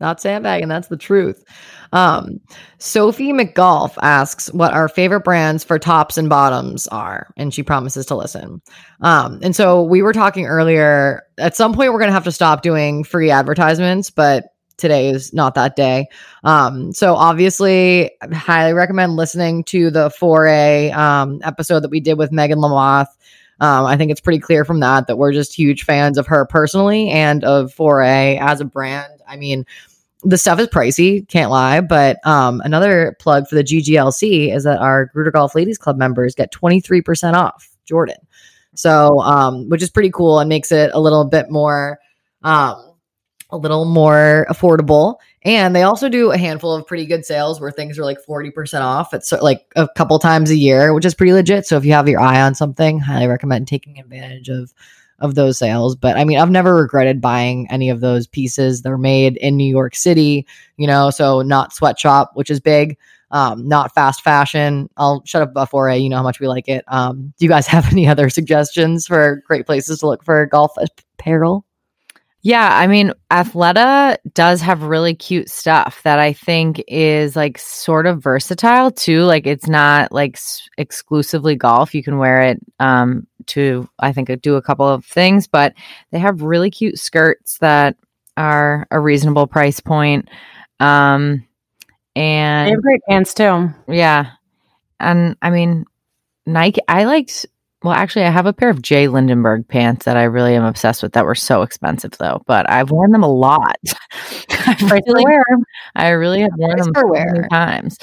[0.00, 0.68] Not sandbagging.
[0.68, 1.44] That's the truth.
[1.92, 2.40] Um,
[2.78, 8.06] Sophie McGolf asks what our favorite brands for tops and bottoms are, and she promises
[8.06, 8.62] to listen.
[9.02, 11.22] Um, and so we were talking earlier.
[11.38, 14.46] At some point, we're going to have to stop doing free advertisements, but
[14.80, 16.08] today is not that day.
[16.42, 22.18] Um, so obviously, I highly recommend listening to the Foray um, episode that we did
[22.18, 23.06] with Megan Lamothe.
[23.60, 26.46] Um, I think it's pretty clear from that that we're just huge fans of her
[26.46, 29.12] personally and of Foray as a brand.
[29.28, 29.66] I mean,
[30.22, 31.80] the stuff is pricey, can't lie.
[31.80, 36.34] But um, another plug for the GGLC is that our Gruder Golf Ladies Club members
[36.34, 38.16] get 23% off Jordan.
[38.74, 41.98] So, um, which is pretty cool and makes it a little bit more,
[42.42, 42.89] um,
[43.52, 45.16] a little more affordable.
[45.42, 48.82] And they also do a handful of pretty good sales where things are like 40%
[48.82, 49.14] off.
[49.14, 51.66] It's like a couple times a year, which is pretty legit.
[51.66, 54.72] So if you have your eye on something, highly recommend taking advantage of
[55.20, 55.96] of those sales.
[55.96, 58.82] But I mean, I've never regretted buying any of those pieces.
[58.82, 60.46] They're made in New York City,
[60.76, 62.96] you know, so not sweatshop, which is big.
[63.30, 64.90] Um, not fast fashion.
[64.96, 66.84] I'll shut up before you know how much we like it.
[66.88, 70.72] Um, do you guys have any other suggestions for great places to look for golf
[71.18, 71.64] apparel?
[72.42, 78.06] Yeah, I mean, Athleta does have really cute stuff that I think is like sort
[78.06, 79.24] of versatile too.
[79.24, 81.94] Like it's not like s- exclusively golf.
[81.94, 85.74] You can wear it um to I think do a couple of things, but
[86.12, 87.96] they have really cute skirts that
[88.38, 90.30] are a reasonable price point.
[90.78, 91.46] Um
[92.16, 93.68] and They have great pants too.
[93.86, 94.30] yeah.
[94.98, 95.84] And I mean,
[96.46, 97.46] Nike, I liked,
[97.82, 101.12] well, actually, I have a pair of J.Lindeberg pants that I really am obsessed with
[101.12, 103.76] that were so expensive though, but I've worn them a lot.
[104.50, 105.42] I really, wear.
[105.96, 107.48] I really have worn Price them per so many wear.
[107.50, 107.98] times.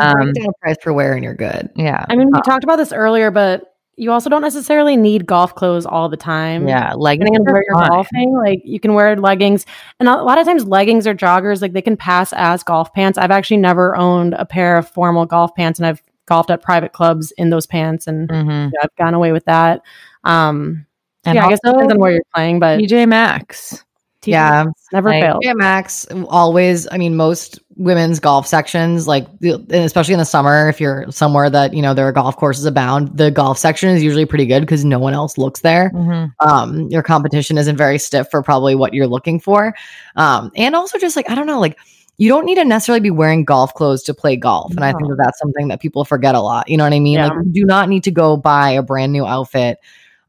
[0.00, 1.70] Um, down price per wear and you're good.
[1.76, 2.04] yeah.
[2.08, 5.54] I mean, we Uh, talked about this earlier, but you also don't necessarily need golf
[5.54, 6.66] clothes all the time.
[6.66, 6.94] Yeah.
[6.94, 9.66] Leggings are where you're golfing, like you can wear leggings,
[10.00, 13.18] and a lot of times leggings or joggers, like they can pass as golf pants.
[13.18, 16.02] I've actually never owned a pair of formal golf pants, and I've
[16.32, 18.70] golfed at private clubs in those pants, and Mhm.
[18.72, 19.82] yeah, I've gone away with that.
[20.24, 20.86] Um,
[21.24, 23.84] And yeah, I guess it also, depends on where you're playing, but TJ Maxx.
[24.24, 24.64] Yeah.
[24.92, 25.40] never Like, failed.
[25.42, 26.06] Yeah, Max.
[26.28, 26.86] Always.
[26.92, 29.26] I mean, most women's golf sections, like
[29.70, 33.10] especially in the summer, if you're somewhere that you know there are golf courses abound,
[33.16, 35.90] the golf section is usually pretty good because no one else looks there.
[35.94, 36.30] Mhm.
[36.40, 39.74] Um, your competition isn't very stiff for probably what you're looking for.
[40.16, 41.76] Um, and also just like I don't know, like
[42.18, 44.70] you don't need to necessarily be wearing golf clothes to play golf.
[44.72, 46.68] And I think that that's something that people forget a lot.
[46.68, 47.14] You know what I mean?
[47.14, 47.28] Yeah.
[47.28, 49.78] Like you do not need to go buy a brand new outfit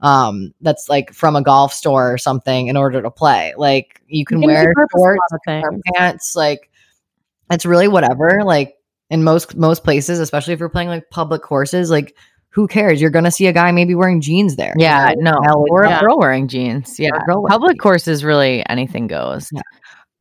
[0.02, 3.54] um that's like from a golf store or something in order to play.
[3.58, 5.82] Like you can, You can wear shorts, lot of or things.
[5.96, 6.70] pants, like
[7.52, 8.42] it's really whatever.
[8.44, 8.76] Like
[9.10, 12.16] in most most places, especially if you're playing like public courses, like
[12.50, 13.00] who cares?
[13.02, 14.74] You're gonna see a guy maybe wearing jeans there.
[14.78, 15.38] you Yeah, know?
[15.40, 16.00] no, or yeah.
[16.00, 17.00] a girl wearing jeans.
[17.00, 19.50] Yeah, girl wearing public courses really anything goes.
[19.54, 19.62] Yeah.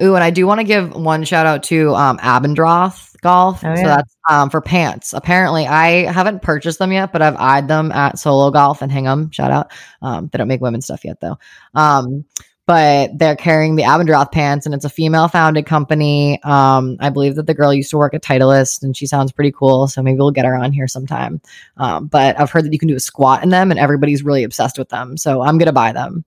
[0.02, 3.64] Ooh, and I do want to give one shout out to um Abendroth Golf.
[3.64, 5.12] Oh, So that's um for pants.
[5.12, 9.30] Apparently, I haven't purchased them yet, but I've eyed them at Solo Golf and Hingham.
[9.30, 9.72] Shout out.
[10.00, 11.38] Um, they don't make women's stuff yet though.
[11.74, 12.24] Um,
[12.66, 16.40] but they're carrying the Abendroth pants, and it's a female founded company.
[16.44, 19.52] Um, I believe that the girl used to work at Titleist, and she sounds pretty
[19.52, 19.88] cool.
[19.88, 21.40] So maybe we'll get her on here sometime.
[21.76, 24.44] Um, but I've heard that you can do a squat in them, and everybody's really
[24.44, 25.16] obsessed with them.
[25.16, 26.24] So I'm gonna buy them.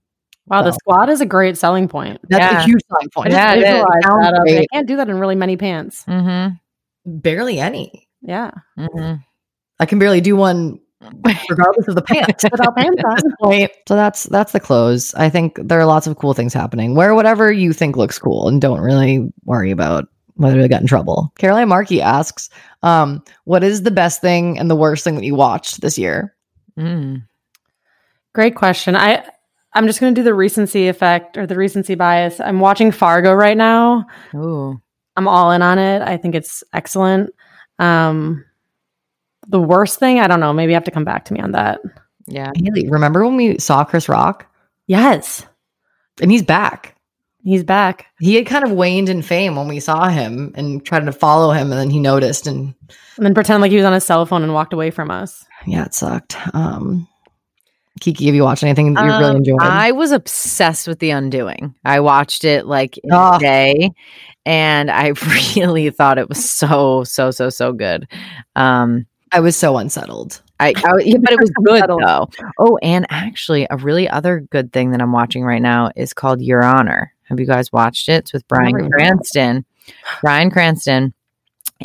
[0.48, 2.20] Wow, the So- squat is a great selling point.
[2.28, 2.60] That's Yeah.
[2.60, 3.30] a huge selling I point.
[3.32, 3.62] Yeah, is.
[3.64, 3.86] that.
[4.04, 6.04] I I can't do that in really many pants.
[6.08, 6.54] Mm-hmm.
[7.20, 8.08] Barely any.
[8.22, 9.14] Yeah, Mm-hmm.
[9.78, 10.78] I can barely do one
[11.50, 12.44] regardless of the pants.
[12.50, 13.68] without pants on.
[13.86, 15.14] So that's that's the clothes.
[15.14, 16.94] I think there are lots of cool things happening.
[16.94, 20.86] Wear whatever you think looks cool and don't really worry about whether they get in
[20.86, 21.32] trouble.
[21.38, 22.50] Caroline Markey asks,
[22.82, 26.34] um, what is the best thing and the worst thing that you watched this year?
[26.78, 27.22] Mm.
[28.34, 28.96] Great question.
[28.96, 29.24] I
[29.76, 32.40] I'm just going to do the recency effect or the recency bias.
[32.40, 34.06] I'm watching Fargo right now.
[34.34, 34.80] Ooh.
[35.16, 36.02] I'm all in on it.
[36.02, 37.30] I think it's excellent.
[37.78, 38.44] Um,
[39.48, 40.52] the worst thing, I don't know.
[40.52, 41.80] Maybe you have to come back to me on that.
[42.26, 42.50] Yeah.
[42.56, 44.46] Haley, remember when we saw Chris Rock?
[44.86, 45.46] Yes,
[46.20, 46.96] And he's back.
[47.44, 48.06] he's back.
[48.18, 51.52] He had kind of waned in fame when we saw him and tried to follow
[51.52, 52.74] him, and then he noticed, and
[53.16, 55.44] And then pretend like he was on his cell phone and walked away from us.
[55.66, 56.36] yeah, it sucked.
[56.54, 57.06] Um,
[58.00, 59.60] Kiki, have you watched anything that you really Um, enjoyed?
[59.60, 61.74] I was obsessed with The Undoing.
[61.84, 63.36] I watched it like in Oh.
[63.36, 63.92] a day
[64.44, 65.12] and I
[65.56, 68.06] really thought it was so, so, so, so good.
[68.54, 70.40] Um, I was so unsettled.
[70.60, 72.28] I, I yeah, but it was good though.
[72.58, 76.40] Oh, and actually, a really other good thing that I'm watching right now is called
[76.40, 77.12] Your Honor.
[77.24, 78.18] Have you guys watched it?
[78.18, 78.88] It's with Bryan Never.
[78.90, 79.64] Cranston.
[80.22, 81.12] Bryan Cranston,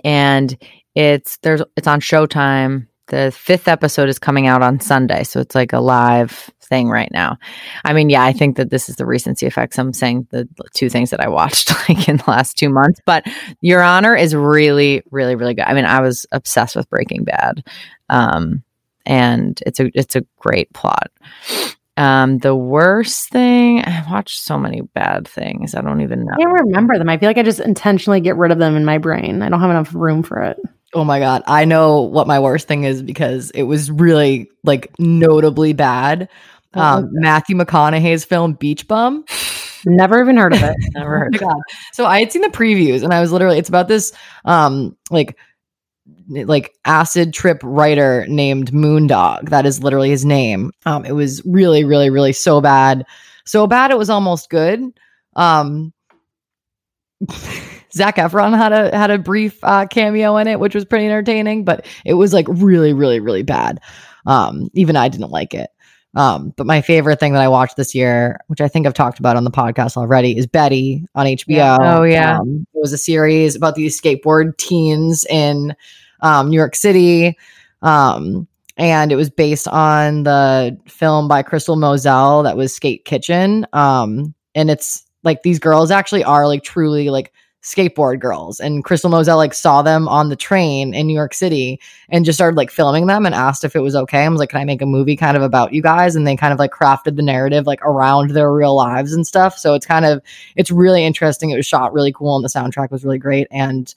[0.06, 0.56] and
[0.96, 2.88] it's there's it's on Showtime.
[3.12, 7.12] The fifth episode is coming out on Sunday, so it's like a live thing right
[7.12, 7.38] now.
[7.84, 9.78] I mean, yeah, I think that this is the recency effects.
[9.78, 13.28] I'm saying the two things that I watched like in the last two months, but
[13.60, 15.66] Your Honor is really, really, really good.
[15.66, 17.66] I mean, I was obsessed with Breaking Bad,
[18.08, 18.64] um,
[19.06, 21.12] and it's a it's a great plot.
[21.98, 25.76] Um, the worst thing I watched so many bad things.
[25.76, 26.32] I don't even know.
[26.34, 27.10] I can't remember them.
[27.10, 29.42] I feel like I just intentionally get rid of them in my brain.
[29.42, 30.58] I don't have enough room for it.
[30.94, 34.92] Oh my god, I know what my worst thing is because it was really like
[35.00, 36.28] notably bad.
[36.74, 39.24] Um, Matthew McConaughey's film Beach Bum.
[39.86, 40.76] Never even heard of it.
[40.96, 41.36] Never heard.
[41.36, 41.58] Oh God.
[41.94, 44.12] So I had seen the previews and I was literally it's about this
[44.46, 45.38] um like
[46.30, 49.50] like acid trip writer named Moondog.
[49.50, 50.72] That is literally his name.
[50.86, 53.06] Um it was really really really so bad.
[53.46, 54.82] So bad it was almost good.
[55.36, 55.94] Um
[57.94, 61.66] Zac Efron had a had a brief uh, cameo in it, which was pretty entertaining,
[61.66, 63.80] but it was like really, really, really bad.
[64.26, 65.70] Um, even I didn't like it.
[66.14, 69.20] Um, but my favorite thing that I watched this year, which I think I've talked
[69.20, 71.46] about on the podcast already, is Betty on HBO.
[71.48, 71.78] Yeah.
[71.80, 72.40] Oh, yeah.
[72.40, 75.74] Um, it was a series about these skateboard teens in
[76.22, 77.38] um, New York City.
[77.82, 83.66] Um, and it was based on the film by Crystal Moselle that was Skate Kitchen.
[83.74, 87.32] Um, and it's like these girls actually are like truly like
[87.64, 91.80] skateboard girls and crystal moselle like saw them on the train in new york city
[92.10, 94.50] and just started like filming them and asked if it was okay i was like
[94.50, 96.72] can i make a movie kind of about you guys and they kind of like
[96.72, 100.22] crafted the narrative like around their real lives and stuff so it's kind of
[100.56, 103.94] it's really interesting it was shot really cool and the soundtrack was really great and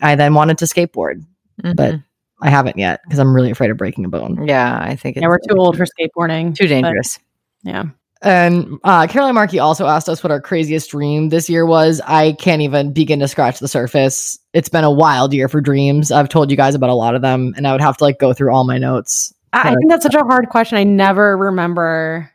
[0.00, 1.22] i then wanted to skateboard
[1.62, 2.04] but Mhm.
[2.40, 5.22] i haven't yet because i'm really afraid of breaking a bone yeah, I think it's
[5.22, 6.54] Yeah, we're too old for skateboarding.
[6.56, 7.18] too but- dangerous.
[7.64, 7.84] Yeah.
[8.24, 12.00] And uh, Caroline Markey also asked us what our craziest dream this year was.
[12.06, 14.38] I can't even begin to scratch the surface.
[14.54, 16.10] It's been a wild year for dreams.
[16.10, 18.18] I've told you guys about a lot of them, and I would have to like
[18.18, 19.32] go through all my notes.
[19.52, 20.78] I, I think that's such a hard question.
[20.78, 22.30] I never remember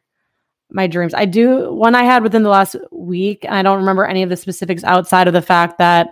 [0.70, 1.16] my dreams.
[1.16, 3.46] I do one I had within the last week.
[3.50, 6.12] I don't remember any of the specifics outside of the fact that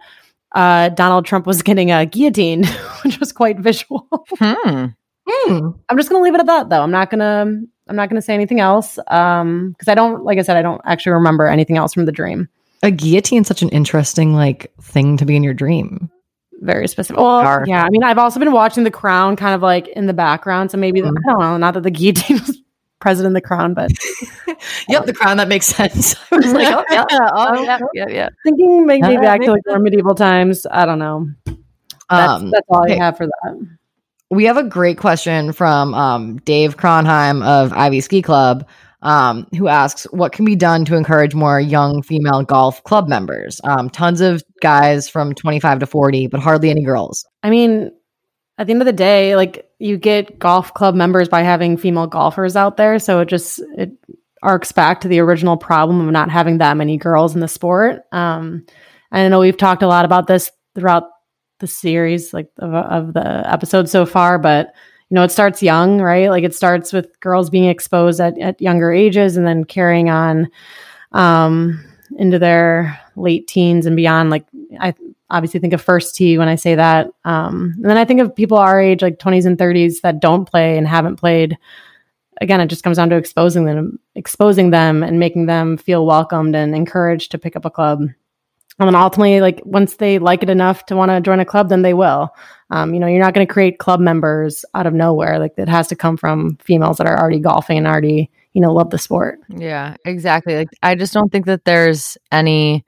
[0.56, 2.66] uh, Donald Trump was getting a guillotine,
[3.04, 4.08] which was quite visual.
[4.40, 4.86] Hmm.
[5.30, 5.70] Hmm.
[5.88, 6.82] I'm just gonna leave it at that, though.
[6.82, 7.62] I'm not gonna.
[7.90, 10.24] I'm not gonna say anything else um, because I don't.
[10.24, 12.48] Like I said, I don't actually remember anything else from the dream.
[12.84, 16.12] A guillotine, such an interesting like thing to be in your dream.
[16.62, 17.20] Very specific.
[17.20, 17.68] Well, Dark.
[17.68, 17.84] yeah.
[17.84, 20.72] I mean, I've also been watching The Crown, kind of like in the background.
[20.72, 21.14] So maybe Mhm.
[21.28, 21.58] I don't know.
[21.58, 22.58] Not that the guillotine was
[23.00, 23.92] present in The Crown, but
[24.90, 26.16] Yep, the crown that makes sense.
[26.32, 28.30] I was like, oh yeah, oh, yeah, yeah, yeah.
[28.44, 30.66] thinking maybe back to like more medieval times.
[30.72, 31.28] I don't know.
[31.46, 32.96] That's, Um, that's all okay.
[32.96, 33.68] I have for that.
[34.30, 38.68] We have a great question from um, Dave Kronheim of Ivy Ski Club,
[39.02, 43.62] um, who asks, "What can be done to encourage more young female golf club members?
[43.64, 47.92] Um, tons of guys from 25 to 40, but hardly any girls." I mean,
[48.58, 52.08] at the end of the day, like you get golf club members by having female
[52.08, 53.92] golfers out there, so it just it
[54.44, 58.02] arcs back to the original problem of not having that many girls in the sport.
[58.12, 58.66] Um,
[59.12, 61.04] I know we've talked a lot about this throughout
[61.60, 64.74] the series, like of, of the episodes so far, but
[65.10, 66.30] you know, it starts young, right?
[66.30, 70.50] Like it starts with girls being exposed at, at younger ages and then carrying on
[71.14, 71.84] um,
[72.18, 74.30] into their late teens and beyond.
[74.30, 74.46] Like
[74.80, 74.94] I
[75.30, 77.08] obviously think of first tee when I say that.
[77.26, 80.46] Um, and then I think of people our age, like 20s and 30s, that don't
[80.46, 81.58] play and haven't played.
[82.42, 86.56] Again, it just comes down to exposing them, exposing them, and making them feel welcomed
[86.56, 88.08] and encouraged to pick up a club.
[88.80, 91.70] And then ultimately, like once they like it enough to want to join a club,
[91.70, 92.30] then they will.
[92.70, 95.40] Um, you know, you're not going to create club members out of nowhere.
[95.40, 98.72] Like it has to come from females that are already golfing and already, you know,
[98.74, 99.40] love the sport.
[99.50, 100.56] Yeah, exactly.
[100.56, 102.86] Like I just don't think that there's any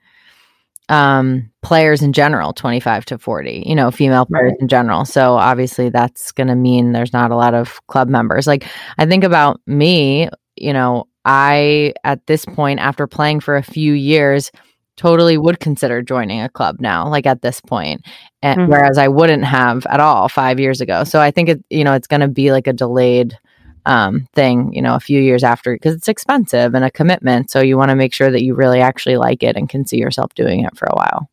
[0.88, 4.60] um players in general 25 to 40, you know, female players Right.
[4.60, 5.04] in general.
[5.04, 8.46] So obviously that's going to mean there's not a lot of club members.
[8.46, 8.66] Like
[8.98, 13.92] I think about me, you know, I at this point after playing for a few
[13.92, 14.50] years
[15.00, 18.04] totally would consider joining a club now like at this point
[18.42, 18.68] and Mhm.
[18.68, 21.04] whereas I wouldn't have at all 5 years ago.
[21.04, 23.38] So I think it you know, it's going to be like a delayed
[23.86, 27.50] um, thing, you know, a few years after because it's expensive and a commitment.
[27.50, 29.96] So you want to make sure that you really actually like it and can see
[29.96, 31.30] yourself doing it for a while.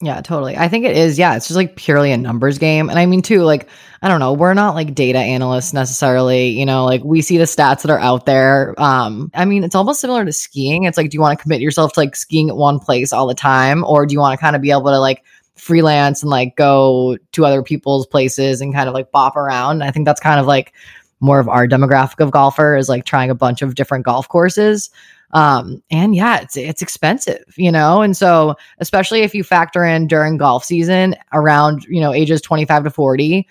[0.00, 0.56] Yeah, totally.
[0.56, 1.18] I think it is.
[1.18, 2.88] Yeah, it's just like purely a numbers game.
[2.88, 3.68] And I mean, too, like,
[4.00, 6.50] I don't know, we're not like data analysts necessarily.
[6.50, 8.80] You know, like we see the stats that are out there.
[8.80, 10.84] Um, I mean, it's almost similar to skiing.
[10.84, 13.26] It's like, do you want to commit yourself to like skiing at one place all
[13.26, 13.82] the time?
[13.84, 15.24] Or do you want to kind of be able to like
[15.56, 19.82] freelance and like go to other people's places and kind of like bop around?
[19.82, 20.72] I think that's kind of like
[21.18, 24.90] more of our demographic of golfer is like trying a bunch of different golf courses.
[25.32, 30.06] Um, and yeah, it's it's expensive, you know, and so especially if you factor in
[30.06, 33.46] during golf season around you know ages 25 to 40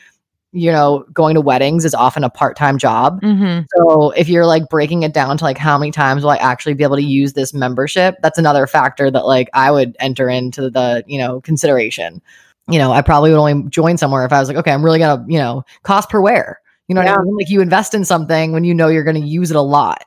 [0.54, 3.22] you know going to weddings is often a part-time job.
[3.22, 3.66] Mm-hmm.
[3.76, 6.74] so if you're like breaking it down to like how many times will i actually
[6.74, 10.70] be able to use this membership that's another factor that like i would enter into
[10.70, 12.22] the you know consideration.
[12.70, 15.00] You know i probably would only join somewhere if i was like okay i'm really
[15.00, 16.60] gonna you know cost per wear.
[16.88, 17.16] You know Yeah.
[17.16, 17.36] i mean?
[17.36, 20.06] Like you invest in something when you know you're gonna use it a lot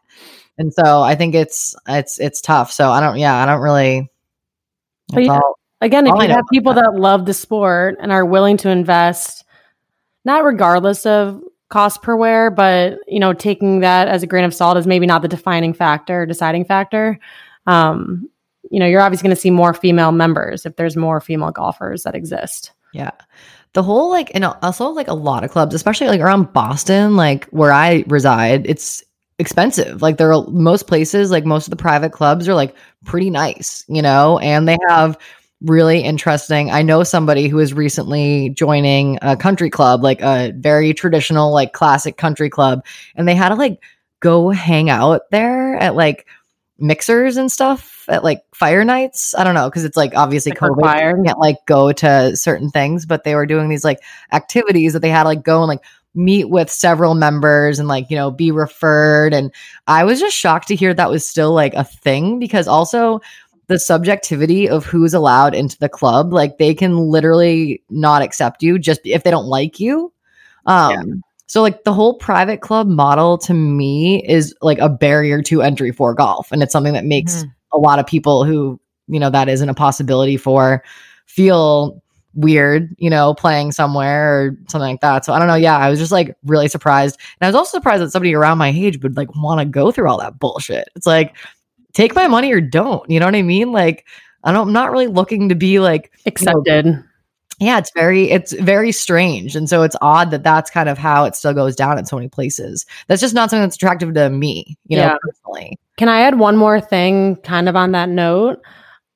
[0.60, 4.08] and so i think it's it's it's tough so i don't yeah i don't really
[5.12, 8.12] But yeah, all Again, if All I you have people that love the sport and
[8.12, 9.44] are willing to invest,
[10.24, 14.52] not regardless of cost per wear, but you know, taking that as a grain of
[14.52, 17.18] salt is maybe not the defining factor, deciding factor.
[17.66, 18.28] Um,
[18.70, 22.02] you know, you're obviously going to see more female members if there's more female golfers
[22.02, 22.72] that exist.
[22.92, 23.12] Yeah.
[23.72, 27.46] The whole like and also like a lot of clubs, especially like around Boston, like
[27.46, 29.02] where I reside, it's
[29.40, 30.02] expensive.
[30.02, 33.84] Like there are most places, like most of the private clubs are like pretty nice,
[33.88, 35.18] you know, and they have
[35.62, 36.70] really interesting.
[36.70, 41.72] I know somebody who is recently joining a country club, like a very traditional, like
[41.72, 42.84] classic country club,
[43.16, 43.82] and they had to like
[44.20, 46.26] go hang out there at like
[46.78, 49.34] mixers and stuff at like fire nights.
[49.34, 50.76] I don't know because it's like obviously Like COVID.
[50.76, 51.18] required.
[51.18, 54.00] You can't like go to certain things, but they were doing these like
[54.32, 55.82] activities that they had to like go and like
[56.14, 59.32] meet with several members and like you know be referred.
[59.32, 59.52] And
[59.86, 63.20] I was just shocked to hear that was still like a thing because also
[63.68, 68.80] the subjectivity of who's allowed into the club like they can literally not accept you
[68.80, 70.12] just if they don't like you
[70.66, 75.62] um so like the whole private club model to me is like a barrier to
[75.62, 77.52] entry for golf and it's something that makes Mhm.
[77.72, 80.82] a lot of people who you know that isn't a possibility for
[81.26, 82.02] feel
[82.34, 85.24] weird you know playing somewhere or something like that.
[85.24, 85.54] So i don't know.
[85.56, 87.18] Yeah i was just like really surprised.
[87.40, 89.90] And i was also surprised that somebody around my age would like want to go
[89.90, 90.88] through all that bullshit.
[90.96, 91.36] It's like
[91.92, 93.72] take my money or don't you know what i mean?
[93.72, 94.06] Like
[94.44, 97.02] i don't i'm not really looking to be like Accepted.
[97.58, 99.56] yeah it's very it's very strange.
[99.56, 102.14] And so it's odd that that's kind of how it still goes down in so
[102.16, 102.86] many places.
[103.08, 105.16] That's just not something that's attractive to me you know Yeah.
[105.20, 105.78] personally.
[105.96, 108.62] Can I add one more thing kind of on that note?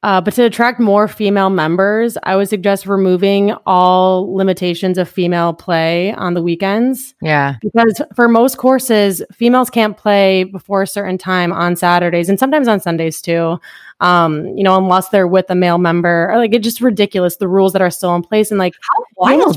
[0.05, 5.55] Uh, but to attract more female members, I would suggest removing all limitations of female
[5.55, 7.14] play on the weekends.
[7.22, 7.57] Yeah.
[7.62, 12.68] Because for most courses, females can't play before a certain time on Saturdays and sometimes
[12.68, 13.59] on Sundays too.
[14.00, 16.30] Um, you know, unless they're with a male member.
[16.30, 18.50] Or like it's just ridiculous the rules that are still in place.
[18.50, 19.57] And like how wild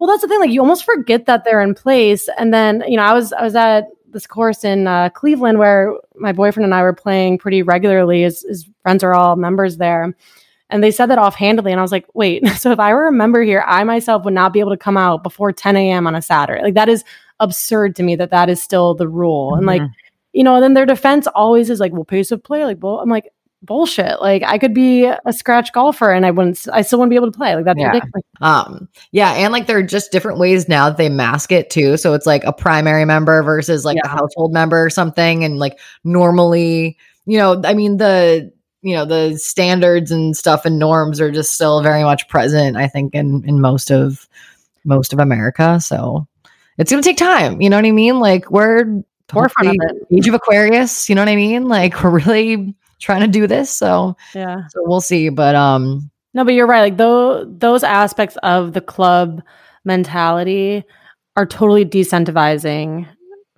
[0.00, 0.40] well, that's the thing.
[0.40, 3.42] Like you almost forget that they're in place, and then you know, I was I
[3.42, 7.62] was at this course in uh, Cleveland where my boyfriend and I were playing pretty
[7.62, 8.22] regularly.
[8.22, 10.14] His, his friends are all members there,
[10.70, 12.42] and they said that offhandedly, and I was like, wait.
[12.58, 14.96] So if I were a member here, I myself would not be able to come
[14.96, 16.06] out before 10 a.m.
[16.06, 16.62] on a Saturday.
[16.62, 17.04] Like that is
[17.40, 19.54] absurd to me that that is still the rule.
[19.54, 19.92] And like Mhm.
[20.32, 22.64] you know, then their defense always is like, well, pace of play.
[22.64, 23.32] Like, well, I'm like.
[23.62, 24.20] Bullshit!
[24.20, 26.64] Like I could be a scratch golfer and I wouldn't.
[26.72, 27.56] I still wouldn't be able to play.
[27.56, 27.88] Like that's Yeah.
[27.88, 28.22] ridiculous.
[28.40, 31.96] Um, yeah, and like there are just different ways now that they mask it too.
[31.96, 34.10] So it's like a primary member versus like Yeah.
[34.10, 35.42] household member or something.
[35.44, 36.96] And like normally,
[37.26, 38.52] you know, I mean the
[38.82, 42.86] you know, the standards and stuff and norms are just still very much present, I
[42.86, 44.28] think, in in most of
[44.84, 45.80] most of America.
[45.80, 46.28] So
[46.78, 47.60] it's gonna take time.
[47.60, 48.20] You know what I mean?
[48.20, 50.06] Like we're Forefront of it.
[50.16, 51.66] age of Aquarius, you know what I mean?
[51.68, 53.70] Like we're really trying to do this.
[53.70, 54.62] So Yeah.
[54.70, 55.28] so we'll see.
[55.28, 56.80] But um No, but you're right.
[56.80, 59.42] Like those those aspects of the club
[59.84, 60.84] mentality
[61.36, 63.06] are totally decentivizing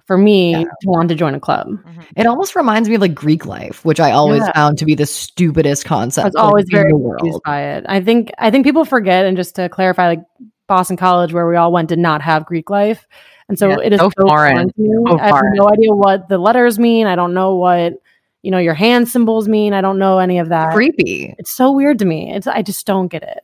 [0.06, 0.62] for me Yeah.
[0.64, 1.68] to want to join a club.
[2.16, 4.52] It almost reminds me of like Greek life, which I always Yeah.
[4.52, 6.24] found to be the stupidest I concept.
[6.26, 7.42] was like, always in very the confused world.
[7.44, 7.84] by it.
[7.88, 10.22] I think I think people forget, and just to clarify, like
[10.66, 13.06] Boston College, where we all went, did not have Greek life,
[13.48, 14.70] and so Yeah, it is so so foreign.
[14.76, 15.04] foreign.
[15.06, 15.54] So I have foreign.
[15.54, 17.06] no idea what the letters mean.
[17.06, 17.94] I don't know what
[18.42, 19.72] you know your hand symbols mean.
[19.72, 20.72] I don't know any of that.
[20.74, 21.34] Creepy.
[21.38, 22.32] It's so weird to me.
[22.34, 23.40] It's I just don't get it.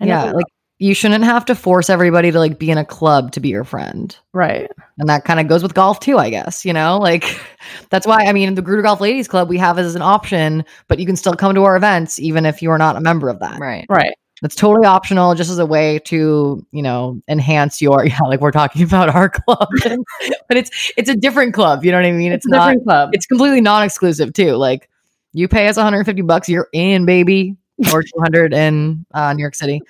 [0.00, 0.46] I Yeah, never- like
[0.78, 3.64] you shouldn't have to force everybody to like be in a club to be your
[3.64, 4.14] friend.
[4.34, 4.70] right.
[4.98, 6.64] And that kind of goes with golf too, I guess.
[6.66, 7.40] You know, like
[7.90, 10.98] that's why I mean the Gruder Golf Ladies Club we have as an option, but
[10.98, 13.38] you can still come to our events even if you are not a member of
[13.40, 13.58] that.
[13.58, 13.86] Right.
[13.88, 14.14] Right.
[14.42, 18.50] It's totally optional, just as a way to, you know, enhance your yeah, like we're
[18.50, 19.68] talking about our club.
[20.48, 22.32] but it's it's a different club, you know what I mean?
[22.32, 23.10] It's, a not different club.
[23.12, 24.52] it's completely non-exclusive too.
[24.52, 24.90] Like
[25.32, 27.56] you pay us 150 bucks, you're in, baby,
[27.92, 29.80] or 200 in uh, New York City.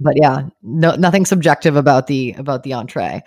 [0.00, 3.22] But yeah, no, nothing subjective about the about the entree.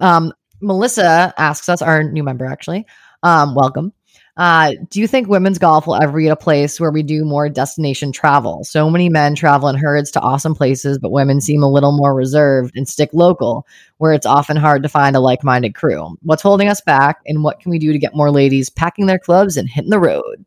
[0.00, 2.86] Um, Melissa asks us, our new member actually,
[3.22, 3.92] um, welcome.
[4.38, 7.48] Uh, do you think women's golf will ever be a place where we do more
[7.48, 8.62] destination travel?
[8.62, 12.14] So many men travel in herds to awesome places, but women seem a little more
[12.14, 13.66] reserved and stick local,
[13.96, 16.16] where it's often hard to find a like minded crew.
[16.22, 19.18] What's holding us back, and what can we do to get more ladies packing their
[19.18, 20.44] clubs and hitting the road?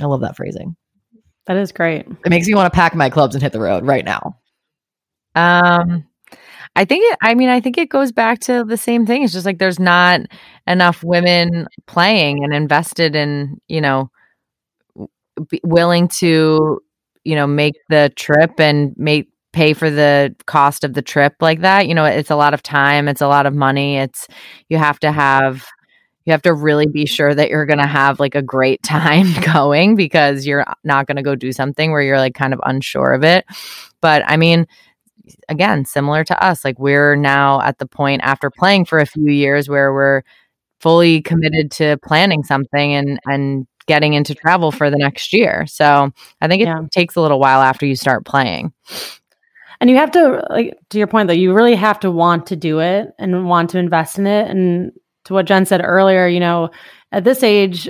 [0.00, 0.76] I love that phrasing.
[1.46, 2.06] that is great.
[2.24, 4.38] It makes me want to pack my clubs and hit the road right now.
[5.34, 6.07] Um,
[6.76, 9.22] I think it, I mean, I think it goes back to the same thing.
[9.22, 10.20] It's just like there's not
[10.66, 14.10] enough women playing and invested in, you know,
[15.64, 16.80] willing to,
[17.24, 21.60] you know, make the trip and make pay for the cost of the trip like
[21.62, 21.88] that.
[21.88, 23.96] You know, it's a lot of time, it's a lot of money.
[23.96, 24.28] It's
[24.68, 25.66] you have to have
[26.24, 29.28] you have to really be sure that you're going to have like a great time
[29.54, 33.12] going because you're not going to go do something where you're like kind of unsure
[33.12, 33.46] of it.
[34.02, 34.66] But I mean,
[35.48, 39.30] again, similar to us, like we're now at the point after playing for a few
[39.30, 40.22] years where we're
[40.80, 45.66] fully committed to planning something and and getting into travel for the next year.
[45.66, 46.10] So
[46.40, 46.82] I think it Yeah.
[46.92, 48.72] takes a little while after you start playing.
[49.80, 52.56] And you have to, like, to your point though, you really have to want to
[52.56, 54.50] do it and want to invest in it.
[54.50, 54.92] And
[55.24, 56.68] to what Jen said earlier, you know,
[57.12, 57.88] at this age,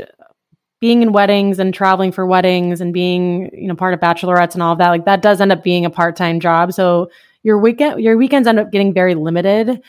[0.80, 4.62] being in weddings and traveling for weddings and being, you know, part of bachelorettes and
[4.62, 6.72] all of that, like that does end up being a part-time job.
[6.72, 7.10] So
[7.42, 9.80] your weekend, your weekends end up getting very limited.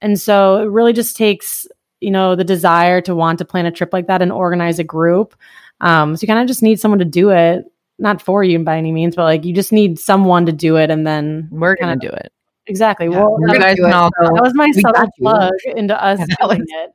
[0.00, 1.66] And so it really just takes,
[2.00, 4.84] you know, the desire to want to plan a trip like that and organize a
[4.84, 5.34] group.
[5.80, 7.64] Um, so you kind of just need someone to do it,
[7.98, 10.90] not for you by any means, but like you just need someone to do it.
[10.90, 12.32] And then We're to do it.
[12.66, 13.06] exactly.
[13.06, 15.52] Yeah, well, that, gonna guys do can it, all so- that was my subtle plug
[15.76, 16.92] into us Yeah, doing was it.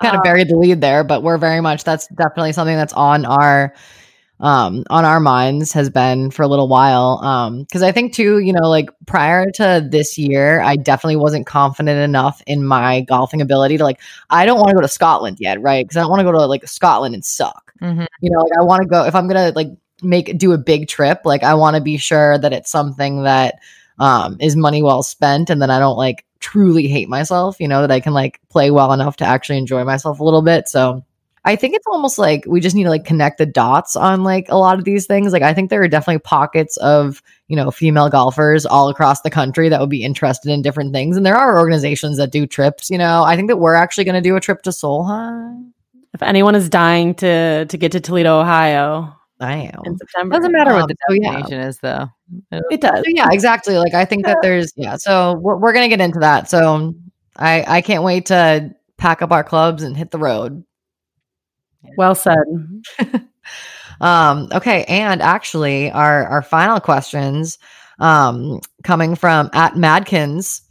[0.00, 2.92] kind of Um, buried the lead there, but we're very much that's definitely something that's
[2.94, 3.74] on our
[4.42, 7.20] um on our minds has been for a little while.
[7.22, 11.46] Um because I think too, you know, like prior to this year, I definitely wasn't
[11.46, 15.38] confident enough in my golfing ability to like I don't want to go to Scotland
[15.40, 15.84] yet, right?
[15.86, 17.72] Because I don't want to go to like Scotland and suck.
[17.80, 18.06] Mhm.
[18.20, 19.68] You know, like I want to go if I'm gonna like
[20.02, 23.54] make do a big trip, like I want to be sure that it's something that
[23.98, 27.82] um is money well spent and then I don't like truly hate myself, you know,
[27.82, 30.68] that I can like play well enough to actually enjoy myself a little bit.
[30.68, 31.04] So
[31.44, 34.46] I think it's almost like we just need to like connect the dots on like
[34.48, 35.32] a lot of these things.
[35.32, 39.30] Like I think there are definitely pockets of, you know, female golfers all across the
[39.30, 41.16] country that would be interested in different things.
[41.16, 43.24] And there are organizations that do trips, you know.
[43.24, 45.72] I think that we're actually going to do a trip to Solheim.
[46.14, 49.80] If anyone is dying to to get to Toledo, Ohio I am.
[49.84, 51.32] in September, Doesn't matter what Um, the so yeah.
[51.32, 52.06] destination is, though.
[52.70, 52.98] It does.
[52.98, 53.76] So, yeah, exactly.
[53.78, 54.96] Like I think that there's yeah.
[54.96, 56.48] So we're, we're gonna get into that.
[56.48, 56.94] So
[57.36, 60.62] I I can't wait to pack up our clubs and hit the road.
[61.96, 62.44] Well said.
[64.02, 67.58] Um, okay, and actually, our our final questions,
[68.00, 70.62] um, coming from at Madkins,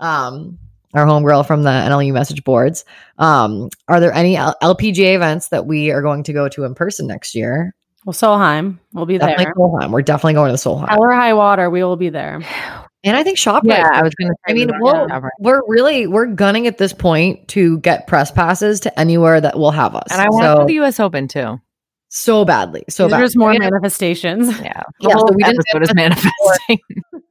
[0.00, 0.58] um,
[0.94, 2.86] our homegirl from the NLU message boards.
[3.18, 6.74] Um, are there any L- LPGA events that we are going to go to in
[6.74, 7.74] person next year?
[8.06, 9.54] Well, Solheim, we'll be Definitely there.
[9.54, 9.90] Solheim.
[9.90, 12.40] We're definitely going to Solheim, Hell or high water, we will be there.
[13.04, 13.64] and I think Shoprite.
[13.64, 15.32] Yeah, I was going to I mean, we we'll, were gonna cover it.
[15.40, 19.70] we're really we're gunning at this point to get press passes to anywhere that will
[19.70, 21.00] have us, and I want so, to the U.S.
[21.00, 21.60] Open too.
[22.08, 23.26] so badly, so These are badly.
[23.26, 23.58] just more Yeah.
[23.60, 24.48] manifestations.
[24.60, 24.64] Yeah,
[25.00, 26.78] Yeah, the whole so we episode is manifesting.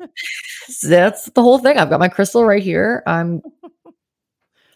[0.90, 1.78] that's the whole thing.
[1.78, 3.04] I've got my crystal right here.
[3.08, 3.42] I'm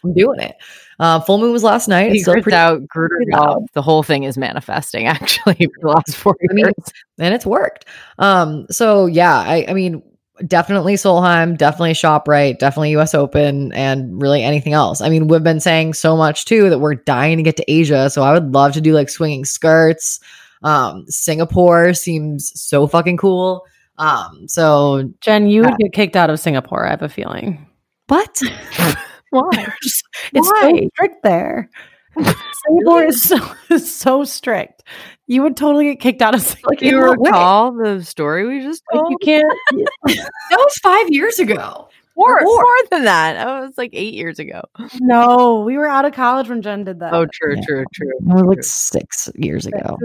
[0.04, 0.56] I'm doing it.
[1.00, 2.12] Uh, full moon was last night.
[2.12, 3.46] It's still Secrets pretty, out, pretty golf.
[3.46, 3.66] loud.
[3.72, 6.74] The whole thing is manifesting actually for the last four I mean, years.
[7.18, 7.86] and it's worked.
[8.18, 10.02] Um, so yeah, I, I mean,
[10.46, 13.14] definitely Solheim, definitely Shoprite, definitely U.S.
[13.14, 15.00] Open, and really anything else.
[15.00, 18.10] I mean, we've been saying so much too that we're dying to get to Asia.
[18.10, 20.20] So I would love to do like swinging skirts.
[20.62, 23.64] Um, Singapore seems so fucking cool.
[23.98, 25.70] Um, so Jen, you Yeah.
[25.70, 26.86] would get kicked out of Singapore.
[26.86, 27.66] I have a feeling.
[28.08, 28.40] what?
[29.30, 29.50] Why?
[30.32, 30.70] It's Why?
[30.72, 31.68] so strict there.
[32.66, 33.38] Singapore is so
[33.78, 34.82] so strict.
[35.26, 36.70] You would totally get kicked out of Singapore.
[36.72, 37.16] Like, you way?
[37.18, 39.52] recall the story we just Like, you can't.
[40.50, 41.88] That was five years ago.
[42.16, 42.62] more, more.
[42.62, 43.46] more than that.
[43.46, 44.62] Oh, it was like eight years ago.
[45.00, 47.12] No, we were out of college when Jen did that.
[47.14, 47.62] Oh, true, Yeah.
[47.66, 48.10] true, true.
[48.20, 48.62] It was like true.
[48.62, 49.96] six years ago.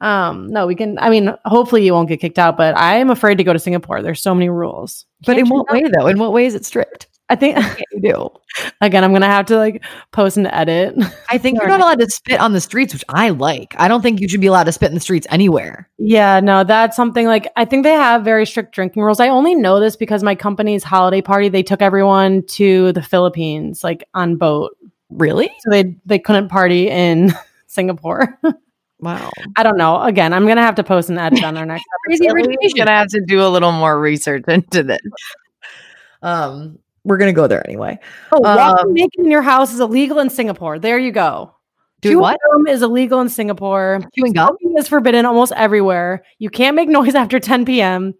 [0.00, 0.98] Um, no, we can.
[0.98, 3.58] I mean, hopefully you won't get kicked out, but I am afraid to go to
[3.58, 4.02] Singapore.
[4.02, 5.06] There's so many rules.
[5.24, 6.06] But Can't in what way though?
[6.08, 7.08] In what way is it strict?
[7.30, 7.56] I think
[7.92, 8.28] You do.
[8.82, 10.94] again, I'm gonna have to like post and edit.
[11.30, 13.74] I think you're not allowed to spit on the streets, which I like.
[13.78, 15.88] I don't think you should be allowed to spit in the streets anywhere.
[15.98, 19.20] Yeah, no, that's something like I think they have very strict drinking rules.
[19.20, 23.82] I only know this because my company's holiday party, they took everyone to the Philippines
[23.82, 24.76] like on boat.
[25.08, 25.50] Really?
[25.60, 27.32] So they they couldn't party in
[27.66, 28.38] Singapore.
[29.00, 29.30] Wow.
[29.56, 30.02] I don't know.
[30.02, 32.32] Again, I'm gonna have to post and edit on our next episode.
[32.34, 35.00] We're gonna have to do a little more research into this.
[36.22, 37.98] Um, we're gonna go there anyway.
[38.32, 40.78] Oh, walking Um, naked in your house is illegal in Singapore.
[40.78, 41.54] There you go.
[42.00, 42.38] Doing what?
[42.52, 44.00] gum is illegal in Singapore.
[44.16, 44.56] Chewing gum?
[44.76, 46.22] Is forbidden almost everywhere.
[46.38, 48.14] You can't make noise after 10 p.m.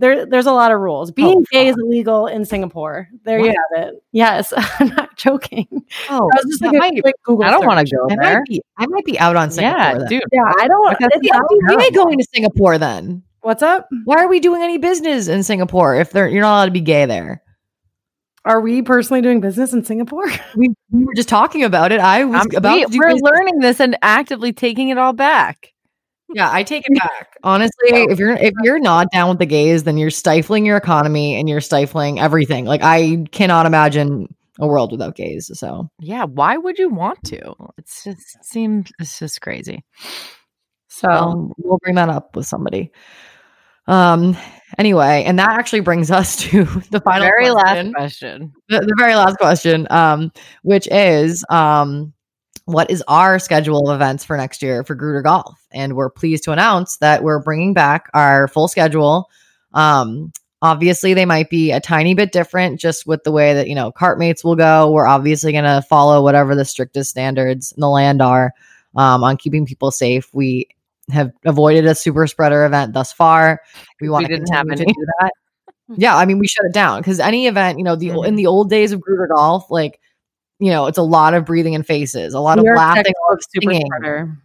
[0.00, 1.10] There, there's a lot of rules.
[1.10, 3.08] Being Oh, gay is illegal in Singapore.
[3.24, 3.94] There you have it.
[4.12, 5.66] Yes, I'm not joking.
[6.08, 7.44] Oh, That was just like might- Google.
[7.44, 8.38] I don't want to go I there.
[8.38, 8.62] might be.
[8.76, 9.78] I might be out on Singapore.
[9.80, 10.06] Yeah, then.
[10.08, 10.22] dude.
[10.30, 10.96] Yeah, I don't.
[11.00, 11.28] It's
[11.66, 13.22] Why are going to Singapore then?
[13.40, 13.88] What's up?
[14.04, 16.80] Why are we doing any business in Singapore if they're you're not allowed to be
[16.80, 17.42] gay there?
[18.48, 20.24] Are we personally doing business in Singapore?
[20.56, 22.00] We, we were just talking about it.
[22.00, 23.22] I was Um, about we, to do we're business.
[23.30, 25.72] learning this and actively taking it all back.
[26.34, 27.36] Yeah, I take it back.
[27.42, 31.36] Honestly, if you're if you're not down with the gays, then you're stifling your economy
[31.36, 32.64] and you're stifling everything.
[32.64, 35.50] Like I cannot imagine a world without gays.
[35.54, 37.54] So Yeah, why would you want to?
[37.78, 39.84] It's just seems it's just crazy.
[40.88, 42.90] so um, we'll bring that up with somebody.
[43.88, 44.36] Um.
[44.76, 47.86] Anyway, and that actually brings us to the final Very question.
[47.86, 48.52] last question.
[48.68, 50.30] the, the very last question, um,
[50.62, 52.12] which is um,
[52.66, 55.58] what is our schedule of events for next year for Gruder Golf?
[55.72, 59.30] And we're pleased to announce that we're bringing back our full schedule.
[59.72, 63.74] Um, obviously, they might be a tiny bit different just with the way that, you
[63.74, 64.92] know, cartmates will go.
[64.92, 68.52] We're obviously going to follow whatever the strictest standards in the land are
[68.94, 70.28] um, on keeping people safe.
[70.34, 70.68] We
[71.10, 73.60] have avoided a super spreader event thus far.
[74.00, 74.92] We want to didn't have continue any.
[74.94, 75.32] to do that.
[75.96, 78.36] Yeah, I mean, we shut it down because any event, you know, the in Mhm.
[78.36, 80.00] the old days of Gruder Golf, like,
[80.58, 83.04] you know, it's a lot of breathing in faces, a lot New of York laughing,
[83.04, 83.86] textbook super singing.
[83.86, 84.36] spreader.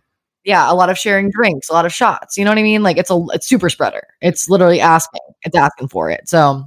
[0.45, 2.37] yeah, a lot of sharing drinks, a lot of shots.
[2.37, 2.81] You know what I mean?
[2.83, 4.03] Like, it's a it's super spreader.
[4.21, 6.27] It's literally asking, it's asking for it.
[6.29, 6.63] So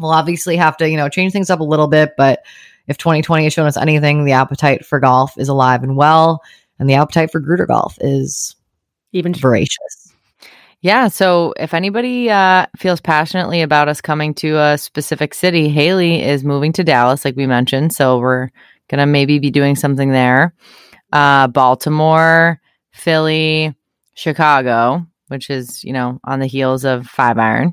[0.00, 2.14] we'll obviously have to, you know, change things up a little bit.
[2.16, 2.42] But
[2.88, 6.42] if 2020 has shown us anything, the appetite for golf is alive and well,
[6.80, 8.54] and the appetite for Gruder Golf is
[9.12, 10.12] Even voracious.
[10.80, 11.08] Yeah.
[11.08, 16.44] So if anybody uh, feels passionately about us coming to a specific city, Haley is
[16.44, 17.92] moving to Dallas, like we mentioned.
[17.92, 18.50] So we're
[18.88, 20.54] going to maybe be doing something there.
[21.12, 22.60] Uh, Baltimore,
[22.92, 23.74] Philly,
[24.14, 27.72] Chicago, which is, you know, on the heels of Five Iron,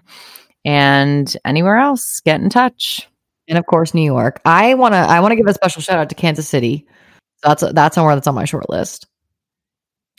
[0.65, 3.07] and anywhere else, get in touch.
[3.47, 4.41] and of course New York.
[4.45, 6.87] I want to I want to give a special shout out to Kansas City.
[7.43, 9.07] That's that's somewhere that's on my short list.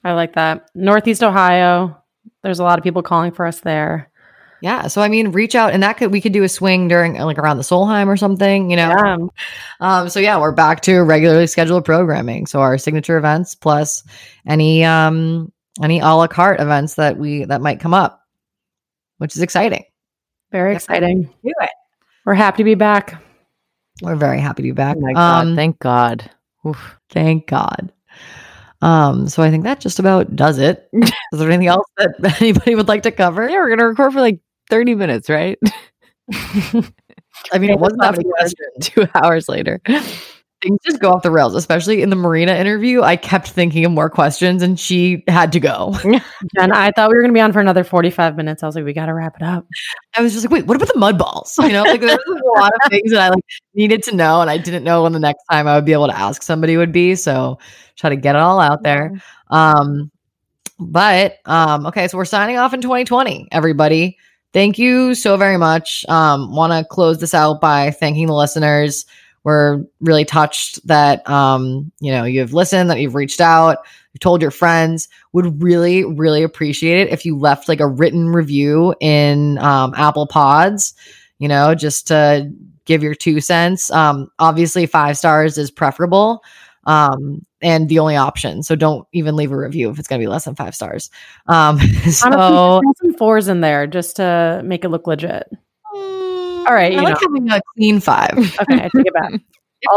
[0.07, 0.71] I like that.
[0.77, 2.01] Northeast Ohio.
[2.45, 4.09] There's a lot of people calling for us there.
[4.63, 7.15] Yeah, so I mean, reach out and that could we could do a swing during
[7.15, 8.89] like around the Solheim or something, you know.
[8.89, 9.17] Yeah.
[9.81, 12.47] Um, so yeah, we're back to regularly scheduled programming.
[12.47, 14.05] So our signature events plus
[14.47, 15.53] any um
[15.83, 18.23] any a la carte events that we that might come up,
[19.19, 19.85] which is exciting.
[20.53, 20.83] Very Yep.
[20.83, 21.23] exciting.
[21.25, 21.71] Do it.
[22.25, 23.21] We're happy to be back.
[24.03, 24.97] We're very happy to be back.
[24.99, 25.47] Oh my God.
[25.49, 26.31] Um, thank God.
[26.65, 26.97] Oof.
[27.11, 27.93] Thank God.
[28.83, 30.89] Um, so I think that just about does it.
[30.93, 33.49] Is there anything else that anybody would like to cover?
[33.49, 34.41] Yeah, we're going to record for like
[34.71, 35.59] 30 minutes, right?
[36.33, 38.57] I mean, it wasn't That's questions.
[38.81, 39.81] Two hours later.
[40.63, 43.03] Things just go off the rails, especially in the Marina interview.
[43.03, 45.95] I kept thinking of more questions and she had to go.
[46.59, 48.63] And I thought we were going to be on for another 45 minutes.
[48.63, 49.67] I was like, we got to wrap it up.
[50.15, 51.55] I was just like, wait, what about the mud balls?
[51.59, 54.41] You know, like there was a lot of things that I like needed to know,
[54.41, 56.77] and I didn't know when the next time I would be able to ask somebody
[56.77, 57.15] would be.
[57.15, 57.59] So
[57.97, 59.21] try to get it all out there.
[59.51, 60.11] Um,
[60.79, 64.17] but um, okay, so we're signing off in 2020, everybody.
[64.53, 66.05] Thank you so very much.
[66.09, 69.05] Um, want to close this out by thanking the listeners.
[69.47, 73.79] We're really touched that um, you know you've listened, that you've reached out,
[74.13, 75.09] you've told your friends.
[75.35, 80.27] Would really, really appreciate it if you left like a written review in um, Apple
[80.27, 80.95] Pods.
[81.39, 82.53] You know, just to
[82.87, 83.89] give your two cents.
[83.93, 86.43] Um, obviously, five stars is preferable
[86.87, 88.65] um, and the only option.
[88.65, 91.09] So don't even leave a review if it's going to be less than five stars.
[91.47, 91.79] Um,
[92.11, 95.49] so Honestly, some fours in there just to make it look legit.
[96.67, 97.29] All right, I like know.
[97.29, 98.37] having a clean five.
[98.37, 99.33] Okay, I take it back.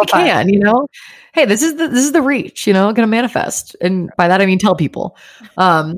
[0.09, 0.25] five.
[0.25, 0.87] can, you know.
[1.33, 2.67] Hey, this is the this is the reach.
[2.67, 5.17] You know, going to manifest, and by that I mean tell people.
[5.57, 5.97] Um,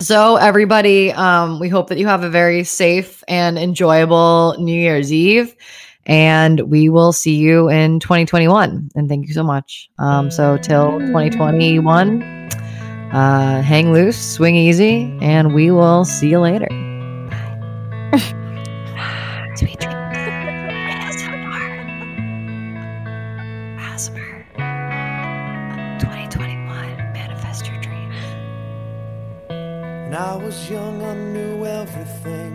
[0.00, 5.12] so everybody, um, we hope that you have a very safe and enjoyable New Year's
[5.12, 5.54] Eve.
[6.06, 8.90] And we will see you in 2021.
[8.94, 9.90] And thank you so much.
[9.98, 12.22] Um, so till 2021,
[13.12, 16.68] uh, hang loose, swing easy, and we will see you later.
[18.10, 18.34] Bye.
[19.58, 19.96] Sweet dreams.
[21.16, 21.74] ASMR.
[25.98, 26.96] 2021.
[27.12, 28.14] Manifest your dreams.
[29.48, 32.54] When I was young, I knew everything.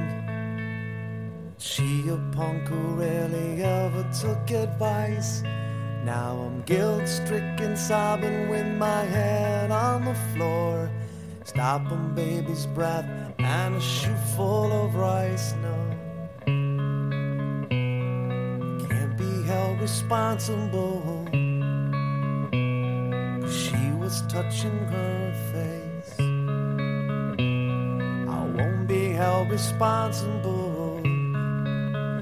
[1.58, 5.42] She a punk who rarely ever took advice.
[6.06, 10.90] Now I'm guilt stricken, sobbing with my head on the floor.
[11.44, 13.10] Stopping baby's breath
[13.40, 15.54] and a shoe full of rice.
[15.62, 15.76] No,
[19.45, 21.26] held responsible.
[23.49, 26.15] she was touching her face.
[28.38, 31.02] I won't be held responsible.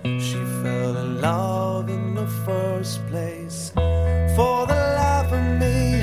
[0.04, 3.72] She fell in love in the first place.
[4.36, 6.02] For the life of me,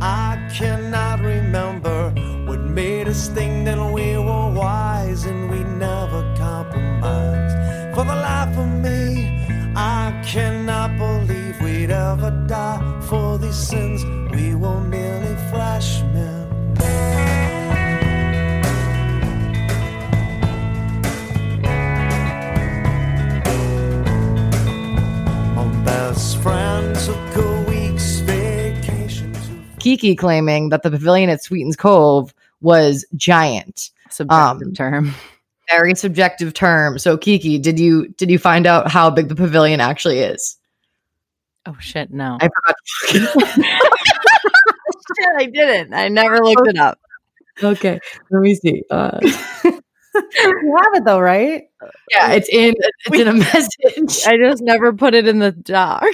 [0.00, 2.10] I cannot remember
[2.46, 4.09] what made us think that we
[14.32, 15.20] we were merely.
[29.80, 33.90] Kiki claiming that the pavilion at Sweetens Cove was giant.
[34.10, 35.14] Subjective um, term.
[35.68, 36.98] Very subjective term.
[36.98, 40.56] So Kiki, did you did you find out how big the pavilion actually is?
[41.66, 42.38] Oh shit, no.
[42.40, 42.76] I forgot.
[45.16, 45.94] shit, I didn't.
[45.94, 46.98] I never looked it up.
[47.62, 48.00] Okay,
[48.30, 48.82] let me see.
[48.90, 51.64] Uh, you have it though, right?
[52.10, 52.74] yeah, it's in
[53.06, 54.26] it's in a message.
[54.26, 56.04] I just never put it in the doc.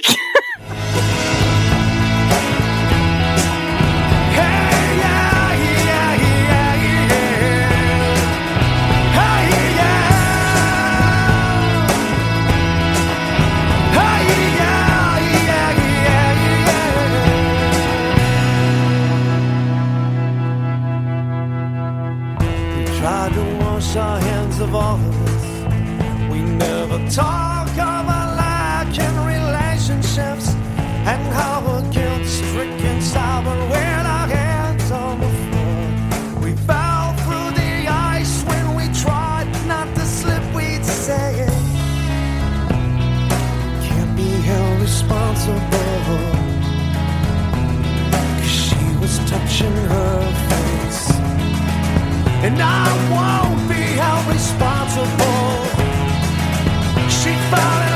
[24.77, 25.45] All of this.
[26.31, 30.47] We never talk of our lack in relationships
[31.11, 36.41] and how we're guilt stricken, sober with our hands on the floor.
[36.43, 37.73] We fell through the
[38.13, 41.57] ice when we tried not to slip, we'd say it.
[43.87, 46.25] Can't be held responsible.
[48.39, 50.15] Cause she was touching her
[50.49, 51.03] face.
[52.45, 53.46] And I won't
[54.37, 55.65] responsible.
[57.09, 57.86] She found